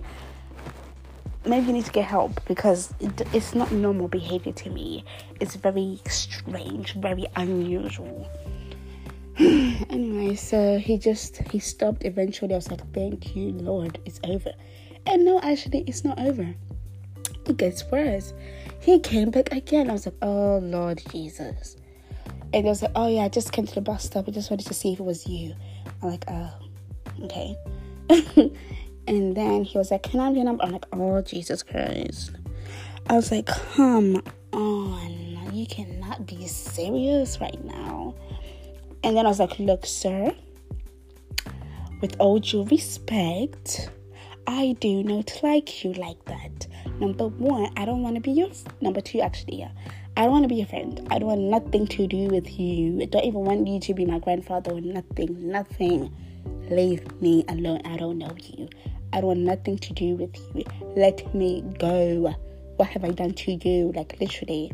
maybe 1.45 1.67
you 1.67 1.73
need 1.73 1.86
to 1.86 1.91
get 1.91 2.04
help 2.06 2.43
because 2.45 2.93
it, 3.00 3.21
it's 3.34 3.56
not 3.56 3.71
normal 3.71 4.08
behavior 4.08 4.52
to 4.52 4.69
me. 4.69 5.04
It's 5.39 5.56
very 5.56 6.00
strange 6.08 6.93
very 6.95 7.26
unusual 7.36 8.28
hmm. 9.38 9.66
anyway, 9.89 10.35
so 10.35 10.77
he 10.77 10.97
just 10.97 11.37
he 11.49 11.59
stopped 11.59 12.03
eventually. 12.03 12.53
I 12.53 12.57
was 12.57 12.69
like, 12.69 12.93
Thank 12.93 13.35
you, 13.35 13.51
Lord, 13.51 13.99
it's 14.05 14.19
over. 14.23 14.53
And 15.05 15.25
no, 15.25 15.39
actually 15.41 15.83
it's 15.87 16.03
not 16.03 16.19
over. 16.19 16.53
It 17.45 17.57
gets 17.57 17.83
worse. 17.91 18.33
He 18.81 18.99
came 18.99 19.31
back 19.31 19.51
again. 19.51 19.89
I 19.89 19.93
was 19.93 20.05
like, 20.05 20.15
Oh 20.21 20.59
Lord 20.59 21.01
Jesus. 21.11 21.77
And 22.53 22.63
he 22.63 22.69
was 22.69 22.81
like, 22.81 22.91
Oh 22.95 23.07
yeah, 23.07 23.23
I 23.23 23.29
just 23.29 23.51
came 23.51 23.65
to 23.67 23.75
the 23.75 23.81
bus 23.81 24.05
stop. 24.05 24.27
I 24.27 24.31
just 24.31 24.49
wanted 24.49 24.67
to 24.67 24.73
see 24.73 24.93
if 24.93 24.99
it 24.99 25.03
was 25.03 25.27
you. 25.27 25.53
I'm 26.01 26.09
like, 26.09 26.25
Oh, 26.27 26.53
okay. 27.23 27.55
and 29.07 29.35
then 29.35 29.63
he 29.63 29.77
was 29.77 29.91
like, 29.91 30.03
Can 30.03 30.19
I 30.19 30.31
your 30.31 30.45
number? 30.45 30.63
I'm 30.63 30.71
like, 30.71 30.85
Oh 30.93 31.21
Jesus 31.21 31.63
Christ. 31.63 32.31
I 33.09 33.13
was 33.13 33.31
like, 33.31 33.45
Come 33.45 34.21
on. 34.53 35.53
You 35.53 35.65
cannot 35.65 36.25
be 36.27 36.47
serious 36.47 37.39
right 37.41 37.63
now. 37.63 38.13
And 39.08 39.15
then 39.15 39.26
I 39.26 39.30
was 39.30 39.39
like, 39.39 39.58
Look, 39.58 39.86
sir, 39.86 40.36
with 42.02 42.17
all 42.20 42.39
due 42.39 42.65
respect, 42.65 43.89
I 44.46 44.76
do 44.82 45.02
not 45.02 45.39
like 45.41 45.86
you 45.86 45.93
like 45.93 46.26
that. 46.26 46.67
Number 47.00 47.30
one, 47.30 47.72
I 47.78 47.86
don't 47.86 48.04
want 48.04 48.15
to 48.15 48.22
be 48.22 48.32
your. 48.32 48.50
F- 48.50 48.65
number 48.82 49.00
two, 49.00 49.22
actually, 49.22 49.60
yeah. 49.60 49.72
I 50.17 50.24
don't 50.24 50.32
want 50.32 50.43
to 50.43 50.50
be 50.50 50.56
your 50.56 50.67
friend. 50.67 51.08
I 51.10 51.20
don't 51.20 51.30
want 51.30 51.39
nothing 51.39 51.88
to 51.88 52.06
do 52.06 52.28
with 52.28 52.60
you. 52.60 53.00
I 53.02 53.06
don't 53.06 53.24
even 53.24 53.46
want 53.46 53.65
you 53.65 53.80
to 53.80 53.93
be 53.93 54.04
my 54.04 54.20
grandfather 54.20 54.72
or 54.72 54.82
nothing. 54.82 55.52
Nothing. 55.52 56.13
Leave 56.70 57.10
me 57.22 57.46
alone. 57.48 57.80
I 57.86 57.96
don't 57.96 58.17
know 58.17 58.36
you. 58.43 58.67
I 59.13 59.22
don't 59.22 59.28
want 59.28 59.39
nothing 59.39 59.78
to 59.78 59.93
do 59.93 60.15
with 60.15 60.36
you. 60.54 60.65
Let 60.98 61.34
me 61.34 61.63
go. 61.80 62.36
What 62.76 62.89
have 62.89 63.06
I 63.06 63.12
done 63.12 63.36
to 63.36 63.54
you? 63.54 63.93
Like, 63.96 64.17
literally. 64.20 64.74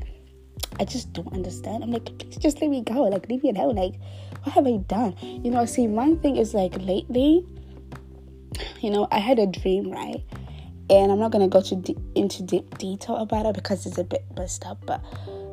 I 0.80 0.86
just 0.86 1.14
don't 1.14 1.32
understand. 1.34 1.84
I'm 1.84 1.92
like, 1.92 2.06
please 2.18 2.38
just 2.38 2.62
let 2.62 2.70
me 2.70 2.82
go. 2.82 3.04
Like, 3.04 3.28
leave 3.30 3.44
me 3.44 3.52
alone. 3.52 3.76
Like, 3.76 3.96
what 4.44 4.54
have 4.54 4.68
I 4.68 4.78
done? 4.78 5.16
You 5.22 5.52
know, 5.52 5.66
see, 5.66 5.88
one 5.88 6.20
thing 6.20 6.38
is 6.38 6.54
like 6.54 6.76
lately, 6.80 7.46
you 8.82 8.90
know, 8.90 9.08
I 9.12 9.20
had 9.20 9.40
a 9.40 9.48
dream, 9.48 9.92
right? 9.92 10.24
And 10.90 11.12
I'm 11.12 11.20
not 11.20 11.32
gonna 11.32 11.48
go 11.48 11.62
to 11.62 11.76
de- 11.76 11.98
into 12.16 12.44
deep 12.44 12.78
detail 12.78 13.18
about 13.18 13.46
it 13.46 13.56
because 13.56 13.86
it's 13.86 13.98
a 13.98 14.04
bit 14.04 14.26
messed 14.36 14.66
up. 14.66 14.86
But 14.86 15.02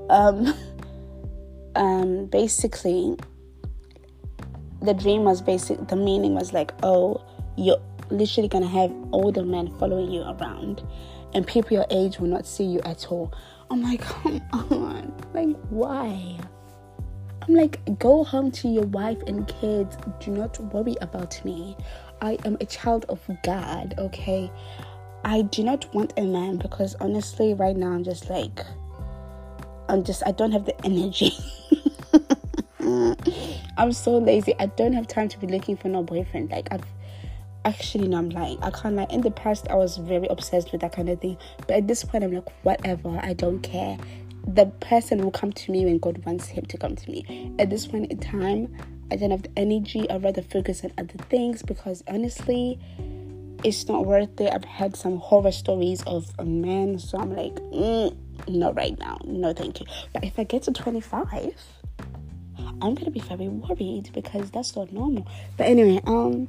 um, 0.09 0.53
um, 1.77 2.27
basically, 2.27 3.17
the 4.83 4.95
dream 4.95 5.25
was 5.25 5.41
basic. 5.41 5.87
The 5.89 5.97
meaning 5.97 6.35
was 6.35 6.53
like, 6.53 6.73
oh, 6.83 7.25
you're 7.57 7.81
literally 8.11 8.49
gonna 8.49 8.67
have 8.69 8.93
older 9.13 9.45
men 9.45 9.73
following 9.79 10.11
you 10.11 10.23
around, 10.23 10.83
and 11.35 11.47
people 11.47 11.77
your 11.77 11.87
age 11.91 12.19
will 12.19 12.29
not 12.29 12.47
see 12.47 12.65
you 12.65 12.81
at 12.81 13.07
all. 13.11 13.33
I'm 13.71 13.83
like, 13.83 14.01
come 14.23 14.41
on. 14.53 15.15
Like, 15.33 15.57
why? 15.71 16.39
I'm 17.43 17.55
like, 17.55 17.99
go 17.99 18.25
home 18.25 18.51
to 18.53 18.69
your 18.69 18.87
wife 18.87 19.23
and 19.27 19.47
kids. 19.47 19.97
Do 20.19 20.33
not 20.33 20.59
worry 20.73 20.97
about 21.01 21.43
me. 21.45 21.77
I 22.21 22.37
am 22.45 22.57
a 22.61 22.67
child 22.67 23.07
of 23.09 23.21
God, 23.43 23.95
okay? 23.99 24.51
I 25.25 25.43
do 25.43 25.63
not 25.63 25.93
want 25.95 26.13
a 26.17 26.23
man 26.23 26.57
because 26.57 26.95
honestly, 26.97 27.55
right 27.55 27.77
now, 27.77 27.93
I'm 27.93 28.05
just 28.05 28.29
like, 28.29 28.65
I'm 29.89 30.05
just, 30.05 30.23
I 30.27 30.33
don't 30.33 30.53
have 30.53 30.65
the 30.65 30.85
energy. 30.85 31.33
I'm 33.77 33.93
so 33.93 34.19
lazy. 34.19 34.55
I 34.59 34.67
don't 34.67 34.93
have 34.93 35.07
time 35.07 35.29
to 35.29 35.39
be 35.39 35.47
looking 35.47 35.77
for 35.77 35.89
no 35.89 36.03
boyfriend. 36.03 36.51
Like, 36.51 36.69
I've 36.71 36.85
actually 37.65 38.09
no 38.09 38.19
i'm 38.19 38.31
lying. 38.31 38.59
I 38.63 38.71
can't 38.71 38.95
lie. 38.97 39.07
In 39.11 39.21
the 39.21 39.31
past 39.31 39.69
i 39.69 39.75
was 39.75 39.97
very 39.97 40.27
obsessed 40.29 40.73
with 40.73 40.81
that 40.83 40.93
kind 40.93 41.09
of 41.09 41.21
thing. 41.21 41.37
But 41.59 41.71
at 41.71 41.89
this 41.89 42.05
point 42.05 42.25
i'm 42.25 42.33
like 42.33 42.51
whatever 42.63 43.19
i 43.23 43.33
don't 43.33 43.61
care. 43.61 43.99
The 44.47 44.67
person 44.81 45.19
will 45.23 45.31
come 45.31 45.53
to 45.53 45.73
me 45.73 45.85
when 45.85 45.99
god 45.99 46.25
wants 46.25 46.47
him 46.47 46.65
to 46.67 46.79
come 46.79 46.97
to 46.97 47.11
me. 47.11 47.53
At 47.59 47.71
this 47.71 47.87
point 47.87 48.11
in 48.11 48.19
time 48.19 48.75
i 49.11 49.17
don't 49.17 49.31
have 49.31 49.43
the 49.43 49.51
energy. 49.57 50.09
I'd 50.11 50.23
rather 50.23 50.43
focus 50.43 50.85
on 50.85 50.93
other 50.99 51.23
things 51.29 51.63
because 51.63 52.03
honestly 52.09 52.79
it's 53.63 53.89
not 53.89 54.07
worth 54.07 54.41
it. 54.41 54.51
I've 54.53 54.65
had 54.65 54.97
some 54.97 55.19
horror 55.19 55.53
stories 55.53 56.03
of 56.05 56.31
a 56.39 56.45
man 56.45 56.99
so 56.99 57.19
i'm 57.19 57.35
like 57.37 57.55
mm, 57.55 58.17
not 58.49 58.75
right 58.77 58.99
now. 58.99 59.19
No 59.25 59.53
thank 59.53 59.81
you. 59.81 59.87
But 60.13 60.25
if 60.25 60.39
i 60.39 60.45
get 60.45 60.63
to 60.65 60.73
25 60.73 61.55
i'm 62.83 62.95
gonna 62.95 63.11
be 63.11 63.21
very 63.21 63.49
worried 63.49 64.11
because 64.15 64.51
that's 64.51 64.75
not 64.77 64.93
normal. 64.93 65.27
But 65.57 65.67
anyway 65.67 66.01
um 66.07 66.47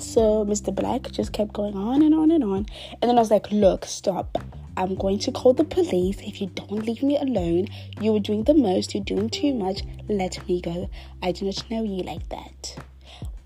so 0.00 0.44
Mr. 0.44 0.74
Black 0.74 1.10
just 1.10 1.32
kept 1.32 1.52
going 1.52 1.76
on 1.76 2.02
and 2.02 2.14
on 2.14 2.30
and 2.30 2.44
on. 2.44 2.66
And 3.00 3.08
then 3.08 3.16
I 3.16 3.20
was 3.20 3.30
like, 3.30 3.50
look, 3.50 3.84
stop. 3.84 4.38
I'm 4.76 4.94
going 4.94 5.18
to 5.20 5.32
call 5.32 5.54
the 5.54 5.64
police. 5.64 6.18
If 6.20 6.40
you 6.40 6.46
don't 6.48 6.86
leave 6.86 7.02
me 7.02 7.18
alone, 7.18 7.66
you 8.00 8.14
are 8.14 8.20
doing 8.20 8.44
the 8.44 8.54
most, 8.54 8.94
you're 8.94 9.02
doing 9.02 9.28
too 9.28 9.52
much. 9.52 9.82
Let 10.08 10.46
me 10.48 10.60
go. 10.60 10.88
I 11.22 11.32
do 11.32 11.46
not 11.46 11.68
know 11.70 11.82
you 11.82 12.04
like 12.04 12.28
that. 12.28 12.76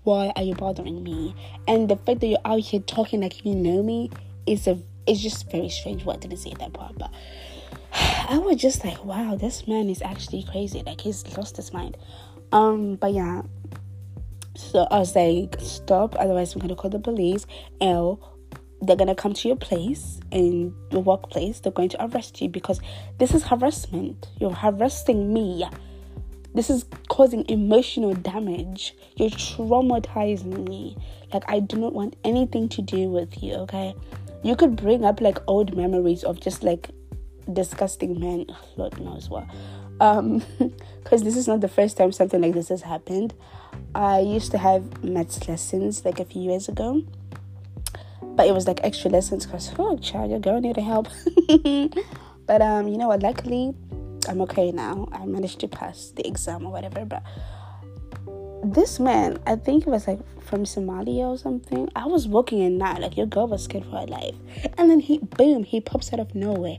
Why 0.03 0.31
are 0.35 0.43
you 0.43 0.53
bothering 0.53 1.03
me? 1.03 1.35
And 1.67 1.89
the 1.89 1.95
fact 1.95 2.19
that 2.19 2.27
you're 2.27 2.37
out 2.45 2.59
here 2.59 2.81
talking 2.81 3.21
like 3.21 3.45
you 3.45 3.55
know 3.55 3.81
me 3.81 4.11
is 4.45 4.67
a 4.67 4.77
is 5.07 5.21
just 5.21 5.49
very 5.49 5.69
strange. 5.69 6.05
What 6.05 6.21
didn't 6.21 6.37
say 6.37 6.51
at 6.51 6.59
that 6.59 6.73
part, 6.73 6.97
but 6.97 7.11
I 7.93 8.37
was 8.37 8.57
just 8.57 8.83
like, 8.83 9.03
wow, 9.03 9.35
this 9.35 9.67
man 9.67 9.89
is 9.89 10.01
actually 10.01 10.43
crazy. 10.43 10.83
Like 10.85 11.01
he's 11.01 11.25
lost 11.37 11.57
his 11.57 11.73
mind. 11.73 11.97
Um, 12.51 12.95
but 12.95 13.13
yeah, 13.13 13.41
so 14.55 14.87
I 14.91 14.99
was 14.99 15.15
like, 15.15 15.55
stop, 15.59 16.15
otherwise 16.19 16.53
I'm 16.53 16.61
gonna 16.61 16.75
call 16.75 16.89
the 16.89 16.99
police. 16.99 17.45
L 17.81 18.29
they're 18.85 18.95
gonna 18.97 19.15
come 19.15 19.33
to 19.33 19.47
your 19.47 19.57
place 19.57 20.19
in 20.31 20.75
your 20.91 21.01
workplace, 21.01 21.59
they're 21.59 21.71
going 21.71 21.89
to 21.89 22.05
arrest 22.05 22.41
you 22.41 22.49
because 22.49 22.81
this 23.17 23.33
is 23.33 23.43
harassment. 23.43 24.27
You're 24.39 24.51
harassing 24.51 25.33
me. 25.33 25.65
This 26.53 26.69
is 26.69 26.85
causing 27.09 27.47
emotional 27.49 28.13
damage. 28.13 28.95
You're 29.15 29.29
traumatizing 29.29 30.67
me. 30.67 30.97
Like 31.33 31.43
I 31.47 31.59
do 31.59 31.77
not 31.77 31.93
want 31.93 32.15
anything 32.23 32.69
to 32.69 32.81
do 32.81 33.09
with 33.09 33.41
you, 33.41 33.53
okay? 33.55 33.95
You 34.43 34.55
could 34.55 34.75
bring 34.75 35.05
up 35.05 35.21
like 35.21 35.37
old 35.47 35.75
memories 35.75 36.23
of 36.23 36.39
just 36.39 36.63
like 36.63 36.89
disgusting 37.51 38.19
men. 38.19 38.47
Lord 38.75 38.99
knows 38.99 39.29
what. 39.29 39.45
Um, 39.99 40.43
because 41.03 41.23
this 41.23 41.37
is 41.37 41.47
not 41.47 41.61
the 41.61 41.67
first 41.67 41.97
time 41.97 42.11
something 42.11 42.41
like 42.41 42.53
this 42.53 42.69
has 42.69 42.81
happened. 42.81 43.33
I 43.95 44.19
used 44.19 44.51
to 44.51 44.57
have 44.57 45.03
maths 45.03 45.47
lessons 45.47 46.03
like 46.03 46.19
a 46.19 46.25
few 46.25 46.41
years 46.41 46.67
ago, 46.67 47.03
but 48.21 48.47
it 48.47 48.53
was 48.53 48.67
like 48.67 48.79
extra 48.83 49.11
lessons 49.11 49.45
because 49.45 49.71
oh 49.77 49.97
child, 49.97 50.31
you're 50.31 50.39
going 50.39 50.63
need 50.63 50.77
help. 50.77 51.07
but 52.47 52.61
um, 52.61 52.87
you 52.87 52.97
know 52.97 53.07
what? 53.07 53.21
Luckily, 53.21 53.73
I'm 54.27 54.41
okay 54.41 54.71
now. 54.71 55.07
I 55.11 55.25
managed 55.25 55.59
to 55.59 55.67
pass 55.67 56.11
the 56.15 56.27
exam 56.27 56.65
or 56.65 56.71
whatever. 56.71 57.05
But 57.05 57.23
this 58.63 58.99
man, 58.99 59.37
I 59.45 59.57
think 59.57 59.85
it 59.85 59.89
was 59.89 60.07
like 60.07 60.19
from 60.41 60.63
Somalia 60.63 61.29
or 61.29 61.37
something. 61.37 61.89
I 61.95 62.05
was 62.07 62.27
walking 62.27 62.59
in 62.59 62.79
night, 62.79 62.99
like 62.99 63.15
your 63.15 63.27
girl 63.27 63.47
was 63.47 63.63
scared 63.63 63.85
for 63.85 63.99
her 63.99 64.07
life, 64.07 64.35
and 64.77 64.89
then 64.89 64.99
he 64.99 65.19
boom, 65.19 65.63
he 65.63 65.81
pops 65.81 66.11
out 66.13 66.19
of 66.19 66.33
nowhere 66.33 66.77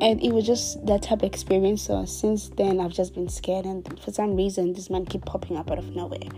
and 0.00 0.22
it 0.22 0.32
was 0.32 0.46
just 0.46 0.84
that 0.86 1.02
type 1.02 1.22
of 1.22 1.24
experience. 1.24 1.82
So 1.82 2.04
since 2.04 2.48
then 2.50 2.80
i've 2.80 2.92
just 2.92 3.14
been 3.14 3.28
scared 3.28 3.64
and 3.64 4.00
for 4.00 4.12
some 4.12 4.36
reason 4.36 4.72
this 4.72 4.90
man 4.90 5.04
keep 5.06 5.24
popping 5.24 5.56
up 5.56 5.70
out 5.70 5.78
of 5.78 5.94
nowhere. 5.94 6.28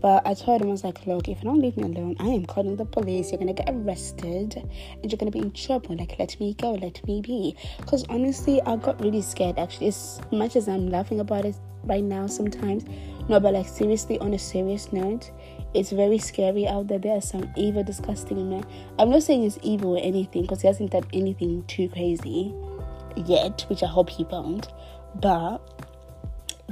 But 0.00 0.26
i 0.26 0.34
told 0.34 0.62
him 0.62 0.68
i 0.68 0.70
was 0.70 0.84
like 0.84 1.06
look 1.06 1.28
if 1.28 1.38
you 1.38 1.44
don't 1.44 1.60
leave 1.60 1.76
me 1.76 1.84
alone 1.84 2.16
i 2.20 2.28
am 2.28 2.46
calling 2.46 2.76
the 2.76 2.84
police. 2.84 3.30
You're 3.30 3.38
gonna 3.38 3.52
get 3.52 3.68
arrested 3.70 4.56
and 4.56 5.10
you're 5.10 5.18
gonna 5.18 5.30
be 5.30 5.40
in 5.40 5.52
trouble. 5.52 5.96
Like 5.96 6.18
let 6.18 6.38
me 6.40 6.54
go 6.54 6.72
let 6.72 7.04
me 7.06 7.20
be. 7.20 7.56
Because 7.78 8.04
honestly 8.08 8.60
i 8.62 8.76
got 8.76 9.00
really 9.00 9.22
scared 9.22 9.58
actually. 9.58 9.88
As 9.88 10.20
much 10.30 10.56
as 10.56 10.68
i'm 10.68 10.88
laughing 10.88 11.20
about 11.20 11.44
it 11.44 11.56
right 11.84 12.04
now 12.04 12.26
sometimes 12.26 12.84
no 13.30 13.40
but 13.40 13.54
like 13.54 13.66
seriously 13.66 14.18
on 14.18 14.34
a 14.34 14.38
serious 14.38 14.92
note 14.92 15.30
it's 15.72 15.90
very 15.92 16.18
scary 16.18 16.66
out 16.66 16.88
there. 16.88 16.98
There 16.98 17.16
are 17.16 17.20
some 17.20 17.48
evil, 17.56 17.84
disgusting 17.84 18.50
men. 18.50 18.64
I'm 18.98 19.08
not 19.08 19.22
saying 19.22 19.44
it's 19.44 19.56
evil 19.62 19.96
or 19.96 20.00
anything 20.02 20.42
because 20.42 20.62
he 20.62 20.66
hasn't 20.66 20.90
done 20.90 21.04
anything 21.12 21.62
too 21.68 21.88
crazy 21.88 22.52
yet, 23.16 23.64
which 23.68 23.82
I 23.82 23.86
hope 23.86 24.10
he 24.10 24.24
won't. 24.24 24.68
But 25.14 25.58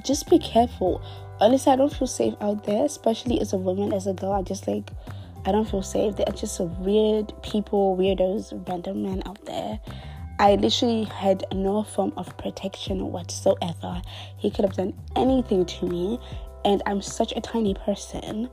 just 0.05 0.29
be 0.31 0.39
careful. 0.39 1.03
Honestly, 1.41 1.73
I 1.73 1.77
don't 1.77 1.93
feel 1.93 2.09
safe 2.09 2.35
out 2.41 2.65
there, 2.65 2.85
especially 2.85 3.41
as 3.41 3.53
a 3.53 3.57
woman, 3.57 3.93
as 3.93 4.07
a 4.07 4.13
girl. 4.13 4.33
I 4.33 4.43
just 4.43 4.67
like, 4.67 4.91
I 5.45 5.53
don't 5.53 5.69
feel 5.69 5.83
safe. 5.83 6.17
There 6.17 6.29
are 6.29 6.35
just 6.35 6.61
weird 6.61 7.33
people, 7.43 7.97
weirdos, 7.97 8.69
random 8.69 9.03
men 9.03 9.23
out 9.27 9.45
there. 9.47 9.81
I 10.41 10.55
literally 10.55 11.05
had 11.05 11.45
no 11.53 11.83
form 11.83 12.13
of 12.17 12.37
protection 12.37 13.11
whatsoever. 13.11 14.03
He 14.37 14.51
could 14.51 14.65
have 14.65 14.77
done 14.77 14.95
anything 15.17 15.67
to 15.67 15.87
me, 15.87 16.21
and 16.65 16.83
I'm 16.87 17.03
such 17.03 17.33
a 17.35 17.41
tiny 17.41 17.75
person. 17.75 18.49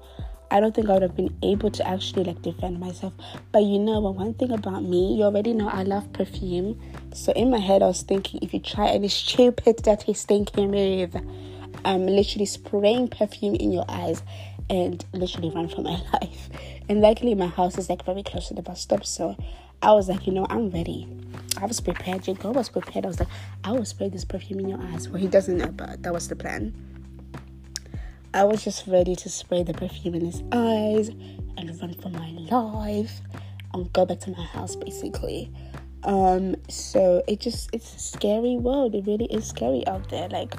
I 0.51 0.60
don't 0.60 0.73
think 0.75 0.89
I 0.89 0.93
would 0.93 1.01
have 1.01 1.15
been 1.15 1.36
able 1.43 1.71
to 1.71 1.88
actually 1.88 2.23
like 2.23 2.41
defend 2.41 2.79
myself. 2.79 3.13
But 3.51 3.63
you 3.63 3.79
know, 3.79 3.99
one 3.99 4.34
thing 4.34 4.51
about 4.51 4.84
me, 4.84 5.15
you 5.15 5.23
already 5.23 5.53
know 5.53 5.67
I 5.67 5.84
love 5.84 6.12
perfume. 6.13 6.79
So 7.13 7.31
in 7.34 7.49
my 7.49 7.60
head, 7.60 7.81
I 7.81 7.88
was 7.88 8.01
thinking 8.01 8.39
if 8.41 8.53
you 8.53 8.60
try 8.60 8.89
any 8.89 9.08
stupid, 9.08 9.77
dirty, 9.77 10.13
stinky 10.13 10.65
move, 10.65 11.15
I'm 11.84 12.05
literally 12.05 12.45
spraying 12.45 13.10
perfume 13.10 13.55
in 13.55 13.71
your 13.71 13.86
eyes 13.89 14.23
and 14.69 15.03
literally 15.13 15.49
run 15.49 15.67
for 15.67 15.81
my 15.81 16.01
life. 16.13 16.49
And 16.88 17.01
luckily, 17.01 17.36
my 17.36 17.47
house 17.47 17.77
is 17.77 17.89
like 17.89 18.05
very 18.05 18.23
close 18.23 18.47
to 18.49 18.53
the 18.53 18.62
bus 18.62 18.81
stop, 18.81 19.05
so 19.05 19.36
I 19.81 19.91
was 19.91 20.08
like, 20.10 20.25
you 20.25 20.34
know, 20.34 20.45
I'm 20.49 20.69
ready. 20.69 21.08
I 21.62 21.65
was 21.65 21.79
prepared. 21.79 22.27
Your 22.27 22.36
girl 22.36 22.53
was 22.53 22.69
prepared. 22.69 23.05
I 23.05 23.08
was 23.08 23.19
like, 23.19 23.29
I 23.63 23.71
will 23.71 23.86
spray 23.86 24.10
this 24.10 24.25
perfume 24.25 24.60
in 24.60 24.69
your 24.69 24.81
eyes. 24.81 25.08
Well, 25.08 25.21
he 25.21 25.27
doesn't 25.27 25.58
know, 25.58 25.67
but 25.67 26.01
that 26.03 26.13
was 26.13 26.27
the 26.27 26.36
plan. 26.36 26.73
I 28.36 28.43
was 28.43 28.65
just 28.65 28.86
ready 28.86 29.15
to 29.15 29.30
spray 29.30 29.63
the 29.63 29.74
perfume 29.74 30.13
in 30.15 30.26
his 30.26 30.43
eyes 30.52 31.08
and 31.56 31.82
run 31.82 31.93
for 31.93 32.10
my 32.10 32.32
life 32.32 33.21
and 33.74 33.91
go 33.93 34.06
back 34.06 34.19
to 34.19 34.32
my 34.32 34.43
house, 34.43 34.76
basically. 34.76 35.50
Um, 36.04 36.58
so 36.67 37.24
it 37.30 37.39
just 37.39 37.69
it's 37.71 37.95
a 37.95 38.00
scary 38.00 38.58
world. 38.58 38.93
It 38.93 39.08
really 39.08 39.28
is 39.28 39.48
scary 39.48 39.88
out 39.88 40.10
there. 40.10 40.28
Like 40.28 40.54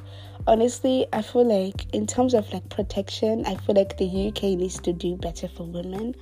honestly, 0.46 1.06
I 1.12 1.20
feel 1.20 1.44
like 1.44 1.84
in 1.94 2.06
terms 2.06 2.32
of 2.32 2.50
like 2.50 2.66
protection, 2.70 3.44
I 3.44 3.56
feel 3.56 3.74
like 3.74 3.98
the 3.98 4.28
UK 4.28 4.58
needs 4.58 4.80
to 4.80 4.94
do 4.94 5.14
better 5.16 5.46
for 5.46 5.64
women. 5.64 6.14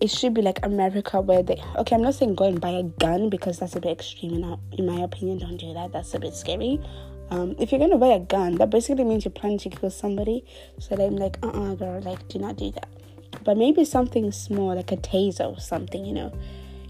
It 0.00 0.10
should 0.10 0.34
be 0.34 0.42
like 0.42 0.58
America 0.66 1.20
where 1.20 1.44
they 1.44 1.62
okay, 1.76 1.94
I'm 1.94 2.02
not 2.02 2.16
saying 2.16 2.34
go 2.34 2.48
and 2.48 2.60
buy 2.60 2.70
a 2.70 2.82
gun 2.82 3.30
because 3.30 3.60
that's 3.60 3.76
a 3.76 3.80
bit 3.80 3.92
extreme 3.92 4.42
in, 4.42 4.58
in 4.72 4.86
my 4.86 5.04
opinion. 5.04 5.38
Don't 5.38 5.56
do 5.56 5.72
that. 5.72 5.92
That's 5.92 6.14
a 6.14 6.18
bit 6.18 6.34
scary. 6.34 6.80
Um, 7.30 7.56
if 7.58 7.72
you're 7.72 7.80
gonna 7.80 7.98
buy 7.98 8.08
a 8.08 8.20
gun, 8.20 8.56
that 8.56 8.70
basically 8.70 9.04
means 9.04 9.24
you're 9.24 9.32
planning 9.32 9.58
to 9.58 9.70
kill 9.70 9.90
somebody. 9.90 10.44
So 10.78 10.96
I'm 10.96 11.16
like, 11.16 11.38
uh 11.42 11.48
uh-uh, 11.48 11.72
uh 11.72 11.74
girl, 11.74 12.00
like 12.00 12.28
do 12.28 12.38
not 12.38 12.56
do 12.56 12.70
that. 12.72 12.88
But 13.44 13.56
maybe 13.56 13.84
something 13.84 14.30
small 14.32 14.74
like 14.74 14.92
a 14.92 14.96
taser 14.96 15.52
or 15.56 15.60
something, 15.60 16.04
you 16.04 16.12
know 16.12 16.32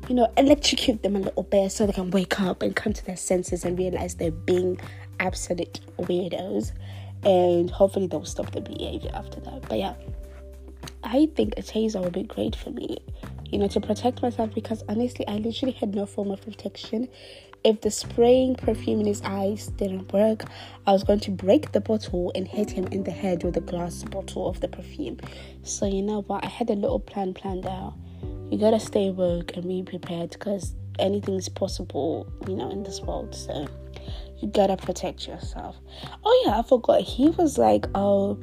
you 0.09 0.15
know, 0.15 0.31
electrocute 0.37 1.03
them 1.03 1.17
a 1.17 1.21
little 1.21 1.45
bit 1.45 1.73
so 1.73 1.87
they 1.87 1.93
can 1.93 2.11
wake 2.11 2.41
up 2.41 2.63
and 2.63 2.77
come 2.77 2.93
to 2.93 3.05
their 3.07 3.17
senses 3.17 3.65
and 3.65 3.79
realize 3.79 4.17
they're 4.17 4.31
being 4.31 4.79
absolute 5.21 5.81
weirdos. 5.99 6.73
And 7.25 7.71
hopefully 7.71 8.07
they'll 8.07 8.25
stop 8.25 8.51
the 8.53 8.61
behavior 8.61 9.11
after 9.15 9.41
that. 9.41 9.67
But 9.69 9.79
yeah, 9.79 9.95
I 11.03 11.29
think 11.35 11.55
a 11.57 11.63
taser 11.63 12.03
would 12.03 12.13
be 12.13 12.23
great 12.23 12.55
for 12.55 12.71
me, 12.71 12.99
you 13.47 13.59
know, 13.59 13.69
to 13.69 13.81
protect 13.81 14.21
myself 14.21 14.55
because 14.55 14.83
honestly, 14.89 15.27
I 15.27 15.37
literally 15.37 15.73
had 15.73 15.95
no 15.95 16.05
form 16.05 16.31
of 16.31 16.43
protection. 16.43 17.09
If 17.65 17.81
the 17.81 17.91
spraying 17.91 18.57
perfume 18.57 19.01
in 19.01 19.07
his 19.07 19.23
eyes 19.23 19.69
didn't 19.69 20.13
work, 20.13 20.45
I 20.87 20.93
was 20.93 21.03
going 21.03 21.21
to 21.21 21.31
break 21.31 21.73
the 21.73 21.81
bottle 21.81 22.31
and 22.35 22.47
hit 22.47 22.71
him 22.71 22.87
in 22.89 23.05
the 23.05 23.11
head 23.11 23.43
with 23.43 23.57
a 23.57 23.63
glass 23.63 24.03
bottle 24.03 24.49
of 24.49 24.61
the 24.61 24.69
perfume. 24.69 25.19
So, 25.63 25.87
you 25.87 26.03
know 26.03 26.21
what? 26.23 26.45
I 26.45 26.49
had 26.49 26.69
a 26.69 26.75
little 26.75 27.01
plan 27.01 27.33
planned 27.33 27.67
out 27.67 27.95
you 28.51 28.59
gotta 28.59 28.81
stay 28.81 29.11
woke 29.11 29.57
and 29.57 29.67
be 29.67 29.83
prepared 29.83 30.31
because 30.31 30.75
anything's 30.99 31.49
possible, 31.49 32.33
you 32.47 32.55
know, 32.55 32.71
in 32.71 32.83
this 32.83 33.01
world. 33.01 33.35
So 33.35 33.67
you 34.39 34.49
gotta 34.49 34.77
protect 34.77 35.27
yourself. 35.27 35.77
Oh 36.25 36.45
yeah, 36.47 36.59
I 36.59 36.63
forgot. 36.63 37.01
He 37.01 37.31
was 37.31 37.59
like, 37.59 37.87
oh. 37.95 38.39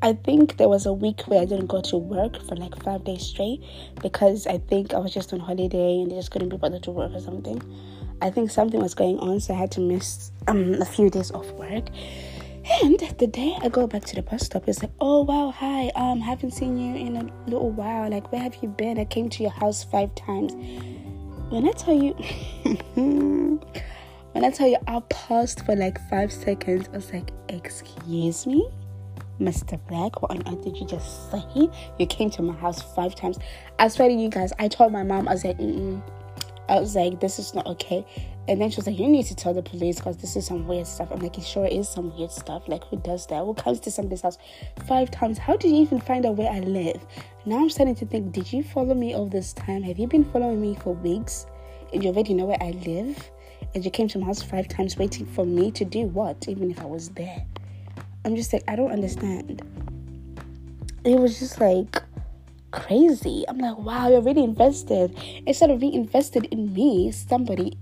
I 0.00 0.12
think 0.12 0.58
there 0.58 0.68
was 0.68 0.86
a 0.86 0.92
week 0.92 1.22
where 1.22 1.40
I 1.40 1.44
didn't 1.44 1.66
go 1.66 1.80
to 1.80 1.96
work 1.96 2.40
for 2.44 2.54
like 2.54 2.80
five 2.84 3.02
days 3.04 3.26
straight 3.26 3.64
because 4.00 4.46
I 4.46 4.58
think 4.58 4.94
I 4.94 4.98
was 4.98 5.12
just 5.12 5.32
on 5.32 5.40
holiday 5.40 6.00
and 6.00 6.10
they 6.10 6.14
just 6.14 6.30
couldn't 6.30 6.50
be 6.50 6.56
bothered 6.56 6.84
to 6.84 6.92
work 6.92 7.12
or 7.12 7.20
something. 7.20 7.60
I 8.22 8.30
think 8.30 8.50
something 8.50 8.80
was 8.80 8.94
going 8.94 9.18
on, 9.18 9.40
so 9.40 9.54
I 9.54 9.56
had 9.56 9.72
to 9.72 9.80
miss 9.80 10.30
um, 10.46 10.74
a 10.74 10.84
few 10.84 11.10
days 11.10 11.30
off 11.32 11.50
work. 11.52 11.88
And 12.82 12.98
the 13.18 13.26
day 13.26 13.56
I 13.62 13.68
go 13.68 13.86
back 13.86 14.04
to 14.04 14.16
the 14.16 14.22
bus 14.22 14.44
stop, 14.44 14.68
it's 14.68 14.82
like, 14.82 14.92
oh 15.00 15.22
wow, 15.22 15.50
hi, 15.50 15.90
um, 15.94 16.20
haven't 16.20 16.50
seen 16.52 16.76
you 16.76 16.94
in 16.96 17.16
a 17.16 17.50
little 17.50 17.70
while. 17.70 18.10
Like, 18.10 18.30
where 18.30 18.42
have 18.42 18.56
you 18.62 18.68
been? 18.68 18.98
I 18.98 19.04
came 19.04 19.28
to 19.30 19.42
your 19.42 19.52
house 19.52 19.84
five 19.84 20.14
times. 20.14 20.52
When 21.50 21.66
I 21.66 21.72
tell 21.72 21.94
you, 21.94 22.12
when 24.32 24.44
I 24.44 24.50
tell 24.50 24.68
you, 24.68 24.76
I 24.86 25.00
paused 25.08 25.64
for 25.64 25.74
like 25.74 25.98
five 26.10 26.30
seconds. 26.30 26.88
I 26.92 26.96
was 26.96 27.12
like, 27.12 27.30
excuse 27.48 28.46
me, 28.46 28.68
Mr. 29.40 29.78
Black, 29.86 30.20
what 30.20 30.32
on 30.32 30.42
earth 30.48 30.64
did 30.64 30.76
you 30.76 30.86
just 30.86 31.30
say? 31.30 31.68
You 31.98 32.06
came 32.06 32.30
to 32.30 32.42
my 32.42 32.54
house 32.54 32.82
five 32.94 33.14
times. 33.14 33.38
I 33.78 33.88
swear 33.88 34.08
to 34.08 34.14
you 34.14 34.28
guys, 34.28 34.52
I 34.58 34.68
told 34.68 34.92
my 34.92 35.02
mom, 35.02 35.28
I 35.28 35.32
was 35.32 35.44
like, 35.44 35.58
Mm-mm. 35.58 36.02
I 36.68 36.80
was 36.80 36.94
like, 36.94 37.20
this 37.20 37.38
is 37.38 37.54
not 37.54 37.66
okay. 37.66 38.04
And 38.46 38.60
then 38.60 38.70
she 38.70 38.76
was 38.76 38.86
like, 38.86 38.98
You 38.98 39.08
need 39.08 39.26
to 39.26 39.34
tell 39.34 39.54
the 39.54 39.62
police 39.62 39.96
because 39.96 40.16
this 40.16 40.36
is 40.36 40.46
some 40.46 40.66
weird 40.66 40.86
stuff. 40.86 41.10
I'm 41.10 41.20
like, 41.20 41.38
It 41.38 41.44
sure 41.44 41.66
is 41.66 41.88
some 41.88 42.16
weird 42.16 42.30
stuff. 42.30 42.66
Like, 42.66 42.84
who 42.84 42.96
does 42.96 43.26
that? 43.28 43.44
Who 43.44 43.54
comes 43.54 43.80
to 43.80 43.90
somebody's 43.90 44.22
house 44.22 44.38
five 44.86 45.10
times? 45.10 45.38
How 45.38 45.56
did 45.56 45.70
you 45.70 45.78
even 45.82 46.00
find 46.00 46.26
out 46.26 46.36
where 46.36 46.50
I 46.50 46.60
live? 46.60 47.06
Now 47.46 47.58
I'm 47.60 47.70
starting 47.70 47.94
to 47.96 48.06
think, 48.06 48.32
Did 48.32 48.52
you 48.52 48.62
follow 48.62 48.94
me 48.94 49.14
all 49.14 49.26
this 49.26 49.52
time? 49.52 49.82
Have 49.82 49.98
you 49.98 50.06
been 50.06 50.24
following 50.24 50.60
me 50.60 50.76
for 50.82 50.94
weeks? 50.94 51.46
And 51.92 52.02
you 52.02 52.10
already 52.10 52.34
know 52.34 52.46
where 52.46 52.62
I 52.62 52.70
live? 52.70 53.30
And 53.74 53.84
you 53.84 53.90
came 53.90 54.08
to 54.08 54.18
my 54.18 54.26
house 54.26 54.42
five 54.42 54.68
times 54.68 54.96
waiting 54.96 55.26
for 55.26 55.46
me 55.46 55.70
to 55.72 55.84
do 55.84 56.02
what, 56.06 56.48
even 56.48 56.70
if 56.70 56.80
I 56.80 56.86
was 56.86 57.10
there? 57.10 57.44
I'm 58.24 58.36
just 58.36 58.52
like, 58.52 58.64
I 58.68 58.76
don't 58.76 58.90
understand. 58.90 59.62
It 61.04 61.18
was 61.18 61.38
just 61.38 61.60
like 61.60 62.02
crazy. 62.70 63.44
I'm 63.48 63.58
like, 63.58 63.78
wow, 63.78 64.08
you're 64.08 64.20
really 64.20 64.44
invested. 64.44 65.16
Instead 65.46 65.70
of 65.70 65.80
being 65.80 65.94
invested 65.94 66.46
in 66.46 66.72
me, 66.72 67.10
somebody 67.12 67.78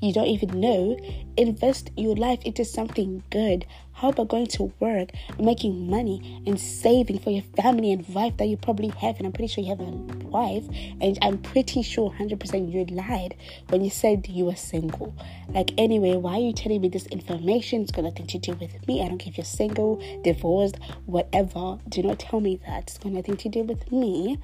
you 0.00 0.12
don't 0.12 0.26
even 0.26 0.60
know, 0.60 0.98
invest 1.36 1.90
your 1.96 2.16
life 2.16 2.40
into 2.42 2.64
something 2.64 3.22
good. 3.30 3.66
How 3.92 4.08
about 4.08 4.28
going 4.28 4.46
to 4.46 4.72
work, 4.80 5.10
making 5.38 5.90
money, 5.90 6.42
and 6.46 6.58
saving 6.58 7.18
for 7.18 7.28
your 7.28 7.42
family 7.54 7.92
and 7.92 8.08
wife 8.08 8.38
that 8.38 8.46
you 8.46 8.56
probably 8.56 8.88
have? 8.88 9.18
And 9.18 9.26
I'm 9.26 9.32
pretty 9.32 9.48
sure 9.48 9.62
you 9.62 9.70
have 9.70 9.80
a 9.80 9.90
wife, 10.26 10.64
and 11.02 11.18
I'm 11.20 11.36
pretty 11.36 11.82
sure 11.82 12.10
100% 12.10 12.72
you 12.72 12.84
lied 12.96 13.36
when 13.68 13.84
you 13.84 13.90
said 13.90 14.26
you 14.26 14.46
were 14.46 14.56
single. 14.56 15.14
Like, 15.50 15.72
anyway, 15.76 16.16
why 16.16 16.36
are 16.36 16.40
you 16.40 16.54
telling 16.54 16.80
me 16.80 16.88
this 16.88 17.06
information? 17.06 17.82
It's 17.82 17.90
got 17.90 18.04
nothing 18.04 18.26
to 18.28 18.38
do 18.38 18.52
with 18.54 18.86
me. 18.88 19.02
I 19.02 19.08
don't 19.08 19.18
care 19.18 19.30
if 19.30 19.36
you're 19.36 19.44
single, 19.44 20.02
divorced, 20.24 20.78
whatever. 21.04 21.78
Do 21.90 22.02
not 22.02 22.18
tell 22.18 22.40
me 22.40 22.58
that. 22.66 22.84
It's 22.84 22.96
got 22.96 23.12
nothing 23.12 23.36
to 23.36 23.48
do 23.50 23.64
with 23.64 23.92
me. 23.92 24.38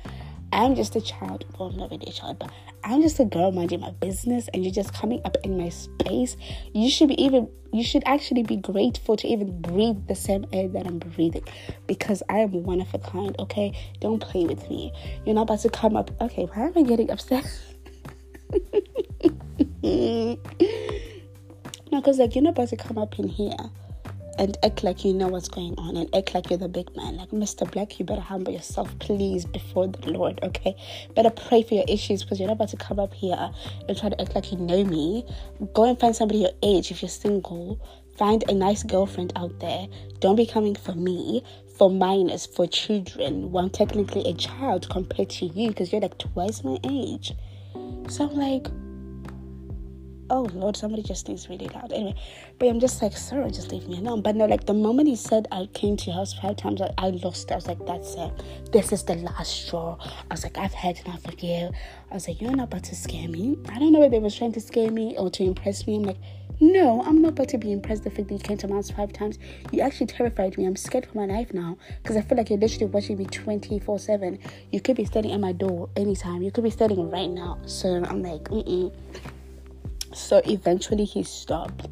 I'm 0.53 0.75
just 0.75 0.95
a 0.97 1.01
child. 1.01 1.45
Well, 1.59 1.71
not 1.71 1.91
really 1.91 2.09
a 2.09 2.13
child, 2.13 2.39
but 2.39 2.51
I'm 2.85 3.03
just 3.03 3.19
a 3.19 3.25
girl 3.25 3.53
minding 3.53 3.81
my 3.81 3.91
business, 3.91 4.49
and 4.55 4.65
you're 4.65 4.73
just 4.73 4.95
coming 4.95 5.21
up 5.25 5.37
in 5.43 5.59
my 5.59 5.69
space. 5.71 6.37
You 6.73 6.91
should 6.91 7.09
be 7.09 7.23
even. 7.23 7.49
You 7.73 7.83
should 7.83 8.05
actually 8.07 8.43
be 8.43 8.57
grateful 8.57 9.17
to 9.17 9.27
even 9.29 9.61
breathe 9.61 10.07
the 10.07 10.15
same 10.15 10.47
air 10.53 10.69
that 10.69 10.87
I'm 10.87 10.99
breathing, 10.99 11.45
because 11.87 12.23
I 12.29 12.39
am 12.39 12.63
one 12.63 12.81
of 12.81 12.95
a 12.95 12.99
kind. 12.99 13.35
Okay, 13.39 13.77
don't 14.01 14.21
play 14.21 14.45
with 14.45 14.69
me. 14.71 14.93
You're 15.25 15.35
not 15.35 15.43
about 15.43 15.61
to 15.61 15.69
come 15.69 15.97
up. 15.97 16.11
Okay, 16.21 16.45
why 16.45 16.67
am 16.67 16.73
I 16.77 16.83
getting 16.83 17.11
upset? 17.11 17.45
no, 19.83 20.39
because 21.91 22.19
like 22.19 22.35
you're 22.35 22.45
not 22.45 22.51
about 22.51 22.69
to 22.69 22.77
come 22.77 22.99
up 22.99 23.19
in 23.19 23.29
here 23.29 23.57
and 24.39 24.57
act 24.63 24.83
like 24.83 25.05
you 25.05 25.13
know 25.13 25.29
what's 25.29 25.49
going 25.49 25.75
on 25.79 25.97
and 25.97 26.15
act 26.15 26.35
like 26.35 26.51
you're 26.51 26.59
the 26.59 26.69
big 26.69 26.95
man. 26.97 27.17
Like, 27.17 27.31
Mr. 27.31 27.71
Black, 27.71 27.99
you 27.99 28.05
better 28.05 28.21
humble 28.21 28.53
yourself, 28.53 28.97
please, 28.99 29.45
before 29.45 29.89
the 29.89 30.11
Lord, 30.11 30.41
okay? 30.43 30.77
Better 31.15 31.31
pray 31.31 31.63
for 31.63 31.75
your 31.75 31.85
issues 31.89 32.23
because 32.23 32.39
you're 32.39 32.49
not 32.49 32.55
about 32.55 32.69
to 32.71 32.77
come 32.77 32.99
up 32.99 33.15
here 33.15 33.51
and 33.89 33.97
try 33.97 34.09
to 34.09 34.21
act 34.21 34.35
like 34.35 34.53
you 34.53 34.59
know 34.59 34.85
me. 34.85 35.25
Go 35.75 35.85
and 35.85 35.99
find 35.99 36.15
somebody 36.15 36.41
your 36.41 36.53
age 36.63 36.91
if 36.91 37.03
you're 37.03 37.09
single. 37.09 37.81
Find 38.17 38.45
a 38.49 38.55
nice 38.55 38.83
girlfriend 38.83 39.33
out 39.37 39.59
there. 39.61 39.87
Don't 40.21 40.37
be 40.37 40.47
coming 40.47 40.75
for 40.75 40.93
me, 40.93 41.43
for 41.77 41.91
minors, 41.91 42.47
for 42.47 42.67
children. 42.67 43.53
Well, 43.53 43.65
I'm 43.65 43.71
technically 43.71 44.29
a 44.29 44.35
child 44.35 44.89
compared 44.89 45.31
to 45.31 45.47
you 45.47 45.69
because 45.69 45.93
you're 45.93 46.01
like 46.01 46.19
twice 46.19 46.65
my 46.65 46.79
age. 46.85 47.33
So 48.09 48.29
I'm 48.29 48.37
like, 48.37 48.69
oh 50.31 50.43
lord 50.55 50.77
somebody 50.77 51.03
just 51.03 51.29
needs 51.29 51.49
really 51.49 51.69
loud 51.69 51.93
anyway 51.93 52.15
but 52.59 52.69
i'm 52.69 52.81
just 52.81 53.01
like 53.03 53.17
sir 53.17 53.49
just 53.49 53.71
leave 53.71 53.87
me 53.89 53.99
alone 53.99 54.23
but 54.23 54.35
no 54.35 54.47
like 54.47 54.65
the 54.67 54.75
moment 54.75 55.09
he 55.09 55.17
said 55.17 55.47
i 55.53 55.67
came 55.75 55.97
to 55.97 56.07
your 56.07 56.15
house 56.15 56.35
five 56.35 56.57
times 56.57 56.81
i, 56.81 56.91
I 56.99 57.11
lost 57.11 57.51
it. 57.51 57.53
i 57.53 57.57
was 57.57 57.67
like 57.67 57.85
that's 57.87 58.15
it 58.15 58.33
this 58.73 58.93
is 58.93 59.03
the 59.05 59.15
last 59.17 59.67
straw 59.67 59.97
i 60.31 60.35
was 60.35 60.43
like 60.43 60.59
i've 60.59 60.75
had 60.75 60.99
enough 61.05 61.25
of 61.27 61.41
you 61.41 61.71
i 62.11 62.15
was 62.15 62.29
like 62.29 62.41
you're 62.41 62.55
not 62.55 62.65
about 62.65 62.85
to 62.85 62.95
scare 62.95 63.29
me 63.29 63.57
i 63.69 63.79
don't 63.79 63.93
know 63.93 64.01
whether 64.01 64.11
they 64.11 64.19
was 64.19 64.37
trying 64.37 64.53
to 64.53 64.61
scare 64.61 64.91
me 64.91 65.17
or 65.19 65.31
to 65.31 65.45
impress 65.45 65.87
me 65.87 65.97
i'm 65.97 66.03
like 66.03 66.19
no, 66.59 67.03
I'm 67.03 67.21
not 67.21 67.33
about 67.33 67.49
to 67.51 67.59
be 67.59 67.71
impressed 67.71 68.05
the 68.05 68.11
fact 68.11 68.29
that 68.29 68.35
you 68.35 68.41
came 68.41 68.57
to 68.59 68.69
my 68.69 68.77
house 68.77 68.91
five 68.91 69.13
times. 69.13 69.39
You 69.73 69.83
actually 69.83 70.07
terrified 70.07 70.57
me. 70.57 70.65
I'm 70.65 70.77
scared 70.77 71.05
for 71.05 71.19
my 71.19 71.27
life 71.27 71.53
now 71.53 71.77
because 72.03 72.17
I 72.17 72.23
feel 72.23 72.39
like 72.39 72.49
you're 72.49 72.59
literally 72.59 72.87
watching 72.87 73.19
me 73.19 73.27
24 73.27 73.99
7. 73.99 74.39
You 74.73 74.81
could 74.81 74.97
be 74.97 75.05
standing 75.05 75.33
at 75.33 75.41
my 75.41 75.53
door 75.53 75.91
anytime. 75.97 76.41
You 76.43 76.51
could 76.51 76.65
be 76.65 76.71
standing 76.71 77.11
right 77.11 77.29
now. 77.29 77.59
So 77.67 78.03
I'm 78.05 78.23
like, 78.23 78.45
mm 78.45 78.91
so 80.17 80.41
eventually 80.47 81.05
he 81.05 81.23
stopped. 81.23 81.89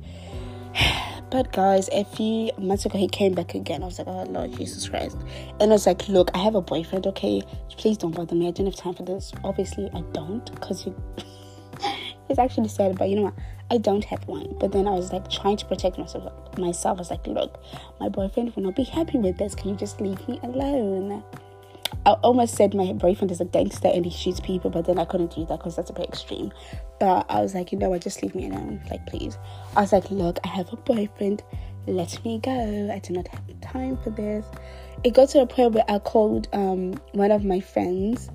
But 1.30 1.50
guys, 1.52 1.88
a 1.90 2.04
few 2.04 2.52
months 2.58 2.86
ago 2.86 2.96
he 2.96 3.08
came 3.08 3.34
back 3.34 3.56
again. 3.56 3.82
I 3.82 3.86
was 3.86 3.98
like, 3.98 4.06
oh 4.06 4.22
Lord 4.22 4.52
Jesus 4.56 4.88
Christ. 4.88 5.16
And 5.58 5.72
I 5.72 5.74
was 5.74 5.84
like, 5.84 6.08
look, 6.08 6.30
I 6.32 6.38
have 6.38 6.54
a 6.54 6.60
boyfriend, 6.60 7.08
okay? 7.08 7.42
Please 7.76 7.96
don't 7.96 8.14
bother 8.14 8.36
me. 8.36 8.46
I 8.46 8.52
don't 8.52 8.66
have 8.66 8.76
time 8.76 8.94
for 8.94 9.02
this. 9.02 9.32
Obviously 9.42 9.90
I 9.92 10.02
don't, 10.12 10.48
because 10.54 10.86
you 10.86 10.94
he's 12.28 12.38
actually 12.38 12.68
sad, 12.68 12.96
but 12.96 13.08
you 13.08 13.16
know 13.16 13.22
what? 13.22 13.34
I 13.70 13.78
don't 13.78 14.04
have 14.04 14.24
one. 14.28 14.54
But 14.60 14.70
then 14.70 14.86
I 14.86 14.92
was 14.92 15.12
like 15.12 15.28
trying 15.28 15.56
to 15.56 15.66
protect 15.66 15.98
myself. 15.98 16.56
Myself, 16.56 16.98
I 16.98 17.00
was 17.00 17.10
like, 17.10 17.26
look, 17.26 17.60
my 17.98 18.08
boyfriend 18.08 18.54
will 18.54 18.62
not 18.62 18.76
be 18.76 18.84
happy 18.84 19.18
with 19.18 19.36
this. 19.36 19.56
Can 19.56 19.70
you 19.70 19.76
just 19.76 20.00
leave 20.00 20.28
me 20.28 20.38
alone? 20.44 21.24
I 22.06 22.12
almost 22.22 22.54
said 22.54 22.74
my 22.74 22.92
boyfriend 22.92 23.30
is 23.30 23.40
a 23.40 23.44
gangster 23.44 23.88
and 23.88 24.04
he 24.04 24.10
shoots 24.10 24.40
people, 24.40 24.70
but 24.70 24.84
then 24.84 24.98
I 24.98 25.04
couldn't 25.04 25.34
do 25.34 25.46
that 25.46 25.58
because 25.58 25.76
that's 25.76 25.90
a 25.90 25.92
bit 25.92 26.08
extreme. 26.08 26.52
But 27.00 27.26
I 27.30 27.40
was 27.40 27.54
like, 27.54 27.72
you 27.72 27.78
know 27.78 27.90
what, 27.90 28.02
just 28.02 28.22
leave 28.22 28.34
me 28.34 28.48
alone, 28.48 28.82
like 28.90 29.06
please. 29.06 29.38
I 29.76 29.82
was 29.82 29.92
like, 29.92 30.10
look, 30.10 30.38
I 30.44 30.48
have 30.48 30.72
a 30.72 30.76
boyfriend, 30.76 31.42
let 31.86 32.22
me 32.24 32.38
go. 32.38 32.90
I 32.92 32.98
do 32.98 33.14
not 33.14 33.28
have 33.28 33.42
time 33.60 33.96
for 33.98 34.10
this. 34.10 34.44
It 35.02 35.14
got 35.14 35.30
to 35.30 35.40
a 35.40 35.46
point 35.46 35.72
where 35.72 35.84
I 35.88 35.98
called 35.98 36.48
um, 36.52 36.94
one 37.12 37.30
of 37.30 37.44
my 37.44 37.60
friends, 37.60 38.28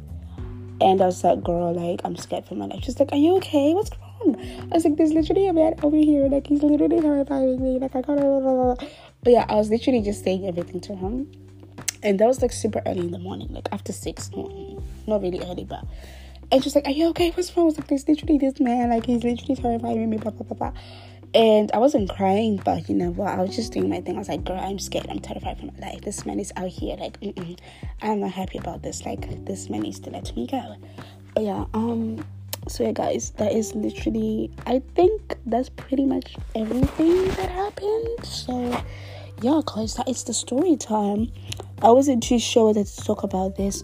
and 0.82 1.02
I 1.02 1.06
was 1.06 1.24
like, 1.24 1.43
girl, 1.43 1.74
like 1.74 2.02
I'm 2.04 2.15
scared 2.15 2.45
for 2.45 2.56
my 2.56 2.65
life. 2.65 2.84
She's 2.84 3.00
like, 3.00 3.12
are 3.12 3.17
you 3.17 3.36
okay? 3.38 3.74
What's 3.74 3.91
wrong? 3.98 4.36
I 4.72 4.76
was 4.76 4.86
like, 4.86 4.98
there's 4.98 5.13
literally 5.13 5.48
a 5.48 5.54
man 5.54 5.76
over 5.84 5.98
here, 5.98 6.28
like 6.28 6.48
he's 6.48 6.63
literally 6.63 7.02
terrifying 7.02 7.62
me, 7.62 7.80
like 7.80 7.95
I 7.95 8.02
can't. 8.02 8.80
But 9.22 9.34
yeah, 9.34 9.45
I 9.48 9.56
was 9.56 9.69
literally 9.69 10.02
just 10.02 10.24
saying 10.24 10.48
everything 10.48 10.80
to 10.82 10.95
him 10.95 11.30
and 12.03 12.19
that 12.19 12.27
was 12.27 12.41
like 12.41 12.51
super 12.51 12.81
early 12.85 13.01
in 13.01 13.12
the 13.12 13.19
morning, 13.19 13.47
like 13.51 13.67
after 13.71 13.91
six. 13.91 14.31
No, 14.31 14.81
not 15.07 15.21
really 15.21 15.39
early, 15.41 15.65
but 15.65 15.83
and 16.51 16.63
she's 16.63 16.75
like, 16.75 16.88
"Are 16.88 16.91
you 16.91 17.07
okay? 17.09 17.31
What's 17.31 17.55
wrong?" 17.55 17.65
I 17.65 17.67
was 17.67 17.77
like, 17.77 17.88
"There's 17.88 18.07
literally 18.07 18.38
this 18.38 18.59
man, 18.59 18.89
like 18.89 19.05
he's 19.05 19.23
literally 19.23 19.55
terrifying 19.55 20.09
me." 20.09 20.17
Blah 20.17 20.31
blah 20.31 20.45
blah 20.45 20.57
blah. 20.57 20.79
And 21.33 21.71
I 21.73 21.77
wasn't 21.77 22.09
crying, 22.09 22.59
but 22.65 22.89
you 22.89 22.95
know 22.95 23.12
what? 23.12 23.27
I 23.27 23.41
was 23.43 23.55
just 23.55 23.71
doing 23.71 23.89
my 23.89 24.01
thing. 24.01 24.15
I 24.15 24.19
was 24.19 24.29
like, 24.29 24.43
"Girl, 24.43 24.59
I'm 24.59 24.79
scared. 24.79 25.07
I'm 25.09 25.19
terrified 25.19 25.59
for 25.59 25.65
my 25.67 25.73
life. 25.79 26.01
This 26.01 26.25
man 26.25 26.39
is 26.39 26.51
out 26.55 26.69
here. 26.69 26.95
Like, 26.95 27.17
I'm 28.01 28.21
not 28.21 28.31
happy 28.31 28.57
about 28.57 28.81
this. 28.81 29.05
Like, 29.05 29.45
this 29.45 29.69
man 29.69 29.81
needs 29.81 29.99
to 30.01 30.09
let 30.09 30.35
me 30.35 30.47
go." 30.47 30.75
But 31.35 31.43
yeah, 31.43 31.65
um, 31.73 32.25
so 32.67 32.83
yeah, 32.83 32.91
guys, 32.91 33.31
that 33.38 33.51
is 33.51 33.75
literally. 33.75 34.51
I 34.65 34.81
think 34.95 35.38
that's 35.45 35.69
pretty 35.69 36.05
much 36.05 36.35
everything 36.55 37.27
that 37.29 37.49
happened. 37.49 38.25
So 38.25 38.83
yeah, 39.41 39.62
guys, 39.65 39.95
that 39.95 40.09
is 40.09 40.23
the 40.23 40.33
story 40.33 40.75
time. 40.75 41.31
I 41.81 41.91
wasn't 41.91 42.23
too 42.23 42.39
sure 42.39 42.67
whether 42.67 42.83
to 42.83 43.03
talk 43.03 43.23
about 43.23 43.55
this, 43.55 43.83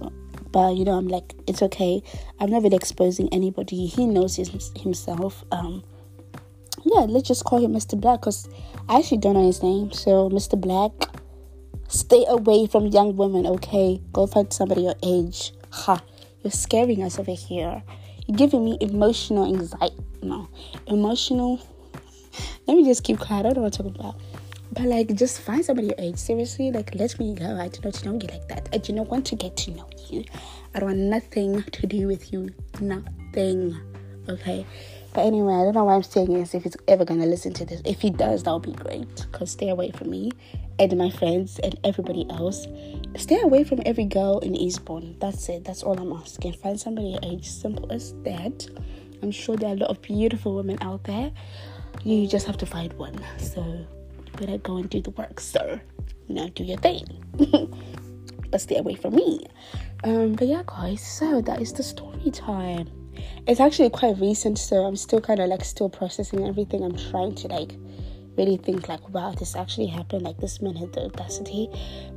but 0.51 0.75
you 0.75 0.84
know, 0.84 0.93
I'm 0.93 1.08
like, 1.08 1.34
it's 1.47 1.62
okay. 1.62 2.03
I'm 2.39 2.49
not 2.49 2.63
really 2.63 2.75
exposing 2.75 3.29
anybody. 3.31 3.86
He 3.86 4.05
knows 4.05 4.36
his, 4.36 4.71
himself. 4.75 5.45
Um, 5.51 5.84
yeah, 6.84 7.01
let's 7.01 7.27
just 7.27 7.45
call 7.45 7.63
him 7.63 7.73
Mr. 7.73 7.99
Black 7.99 8.21
because 8.21 8.49
I 8.89 8.99
actually 8.99 9.19
don't 9.19 9.36
know 9.36 9.45
his 9.45 9.63
name. 9.63 9.91
So, 9.91 10.29
Mr. 10.29 10.60
Black, 10.60 10.91
stay 11.88 12.25
away 12.27 12.67
from 12.67 12.88
young 12.88 13.15
women, 13.15 13.47
okay? 13.47 14.01
Go 14.12 14.27
find 14.27 14.51
somebody 14.51 14.81
your 14.81 14.95
age. 15.01 15.53
Ha, 15.71 16.01
you're 16.43 16.51
scaring 16.51 17.01
us 17.01 17.17
over 17.17 17.31
here. 17.31 17.81
You're 18.27 18.38
giving 18.38 18.65
me 18.65 18.77
emotional 18.81 19.45
anxiety. 19.45 19.95
No, 20.21 20.49
emotional. 20.88 21.62
Let 22.67 22.75
me 22.75 22.84
just 22.84 23.03
keep 23.03 23.19
quiet. 23.19 23.45
I 23.45 23.53
don't 23.53 23.55
know 23.55 23.62
what 23.63 23.79
I'm 23.79 23.86
talking 23.86 23.99
about. 23.99 24.19
But 24.76 24.86
like, 24.86 25.16
just 25.16 25.42
find 25.42 25.64
somebody 25.64 25.88
your 25.88 25.96
age. 25.98 26.18
Seriously, 26.18 26.70
like, 26.72 26.94
let 26.96 27.18
me 27.18 27.34
go. 27.34 27.58
I 27.58 27.70
do 27.70 27.80
not 27.84 28.04
know 28.04 28.14
you 28.14 28.28
like 28.28 28.48
that. 28.50 28.68
I 28.74 28.78
do 28.78 28.92
not 28.92 29.08
want 29.08 29.26
to 29.28 29.36
get 29.36 29.56
to 29.58 29.72
know 29.72 29.90
you. 30.10 30.26
I 30.74 30.80
don't 30.80 30.90
want 30.90 31.00
nothing 31.00 31.64
to 31.64 31.88
do 31.88 32.08
with 32.08 32.34
you. 32.34 32.50
Nothing. 32.82 33.80
Okay. 34.28 34.66
But 35.14 35.28
anyway, 35.28 35.54
I 35.54 35.64
don't 35.64 35.76
know 35.76 35.86
why 35.86 35.96
I'm 35.96 36.04
saying 36.04 36.34
this. 36.34 36.54
If 36.54 36.64
he's 36.64 36.76
ever 36.90 37.06
gonna 37.06 37.26
listen 37.26 37.54
to 37.54 37.66
this, 37.66 37.82
if 37.86 38.02
he 38.02 38.10
does, 38.10 38.44
that'll 38.44 38.60
be 38.60 38.74
great. 38.74 39.26
Cause 39.32 39.52
stay 39.52 39.70
away 39.70 39.92
from 39.92 40.10
me 40.10 40.34
and 40.78 40.98
my 40.98 41.10
friends 41.10 41.58
and 41.60 41.80
everybody 41.86 42.30
else. 42.30 42.68
Stay 43.16 43.40
away 43.40 43.64
from 43.64 43.80
every 43.86 44.04
girl 44.04 44.40
in 44.40 44.56
Eastbourne. 44.56 45.16
That's 45.22 45.48
it. 45.48 45.64
That's 45.64 45.84
all 45.84 45.98
I'm 45.98 46.12
asking. 46.12 46.54
Find 46.54 46.78
somebody 46.78 47.12
your 47.12 47.20
age. 47.24 47.50
Simple 47.50 47.90
as 47.94 48.14
that. 48.24 48.68
I'm 49.24 49.32
sure 49.32 49.56
there 49.56 49.70
are 49.70 49.74
a 49.74 49.78
lot 49.78 49.90
of 49.90 50.02
beautiful 50.02 50.54
women 50.54 50.78
out 50.82 51.06
there. 51.06 51.32
You 52.04 52.28
just 52.28 52.46
have 52.46 52.58
to 52.58 52.66
find 52.66 52.92
one. 52.94 53.18
So 53.40 53.88
better 54.38 54.58
go 54.58 54.78
and 54.78 54.89
do 54.89 55.02
the 55.02 55.12
work, 55.12 55.39
sir. 55.39 55.82
You 56.28 56.36
know, 56.36 56.50
do 56.50 56.63
your 56.63 56.78
thing. 56.78 57.06
but 58.52 58.62
stay 58.62 58.78
away 58.78 58.95
from 58.95 59.15
me. 59.15 59.45
Um, 60.04 60.34
but 60.34 60.48
yeah, 60.48 60.63
guys, 60.65 61.02
so 61.02 61.41
that 61.41 61.62
is 61.62 61.74
the 61.74 61.84
story 61.84 62.32
time. 62.32 62.89
It's 63.48 63.60
actually 63.60 63.89
quite 63.89 64.17
recent, 64.19 64.58
so 64.58 64.86
I'm 64.86 64.95
still 64.95 65.21
kind 65.21 65.39
of 65.39 65.50
like 65.50 65.63
still 65.63 65.89
processing 65.89 66.48
everything. 66.48 66.84
I'm 66.84 66.98
trying 66.98 67.36
to 67.36 67.48
like 67.48 67.76
really 68.38 68.58
think 68.58 68.89
like, 68.89 69.08
wow, 69.10 69.32
this 69.32 69.56
actually 69.56 69.88
happened. 69.88 70.24
Like 70.24 70.38
this 70.38 70.62
man 70.62 70.76
had 70.76 70.93
the 70.93 71.06
audacity. 71.06 71.69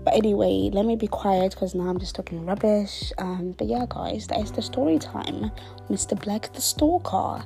But 0.04 0.14
anyway, 0.14 0.70
let 0.72 0.84
me 0.84 0.96
be 0.96 1.06
quiet 1.06 1.52
because 1.52 1.74
now 1.74 1.88
I'm 1.88 1.98
just 1.98 2.14
talking 2.14 2.44
rubbish. 2.44 3.12
Um, 3.18 3.54
but 3.56 3.66
yeah, 3.66 3.86
guys, 3.88 4.26
that 4.28 4.40
is 4.40 4.52
the 4.52 4.62
story 4.62 4.98
time. 4.98 5.50
Mr. 5.88 6.20
Black 6.20 6.52
the 6.52 6.60
Stalker. 6.60 7.44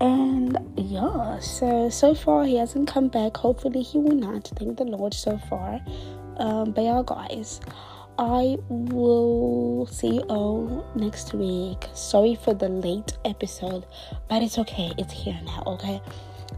And 0.00 0.56
yeah, 0.76 1.40
so 1.40 1.90
so 1.90 2.14
far 2.14 2.44
he 2.44 2.56
hasn't 2.56 2.88
come 2.88 3.08
back. 3.08 3.36
Hopefully 3.36 3.82
he 3.82 3.98
will 3.98 4.14
not. 4.14 4.50
Thank 4.56 4.78
the 4.78 4.84
Lord 4.84 5.12
so 5.12 5.38
far. 5.48 5.80
Um, 6.36 6.70
but 6.70 6.84
yeah, 6.84 7.02
guys, 7.04 7.60
I 8.16 8.58
will 8.68 9.86
see 9.86 10.14
you 10.14 10.20
all 10.22 10.86
next 10.94 11.34
week. 11.34 11.86
Sorry 11.94 12.36
for 12.36 12.54
the 12.54 12.68
late 12.68 13.16
episode, 13.24 13.86
but 14.28 14.42
it's 14.42 14.58
okay. 14.58 14.92
It's 14.98 15.12
here 15.12 15.38
now. 15.44 15.62
Okay. 15.66 16.00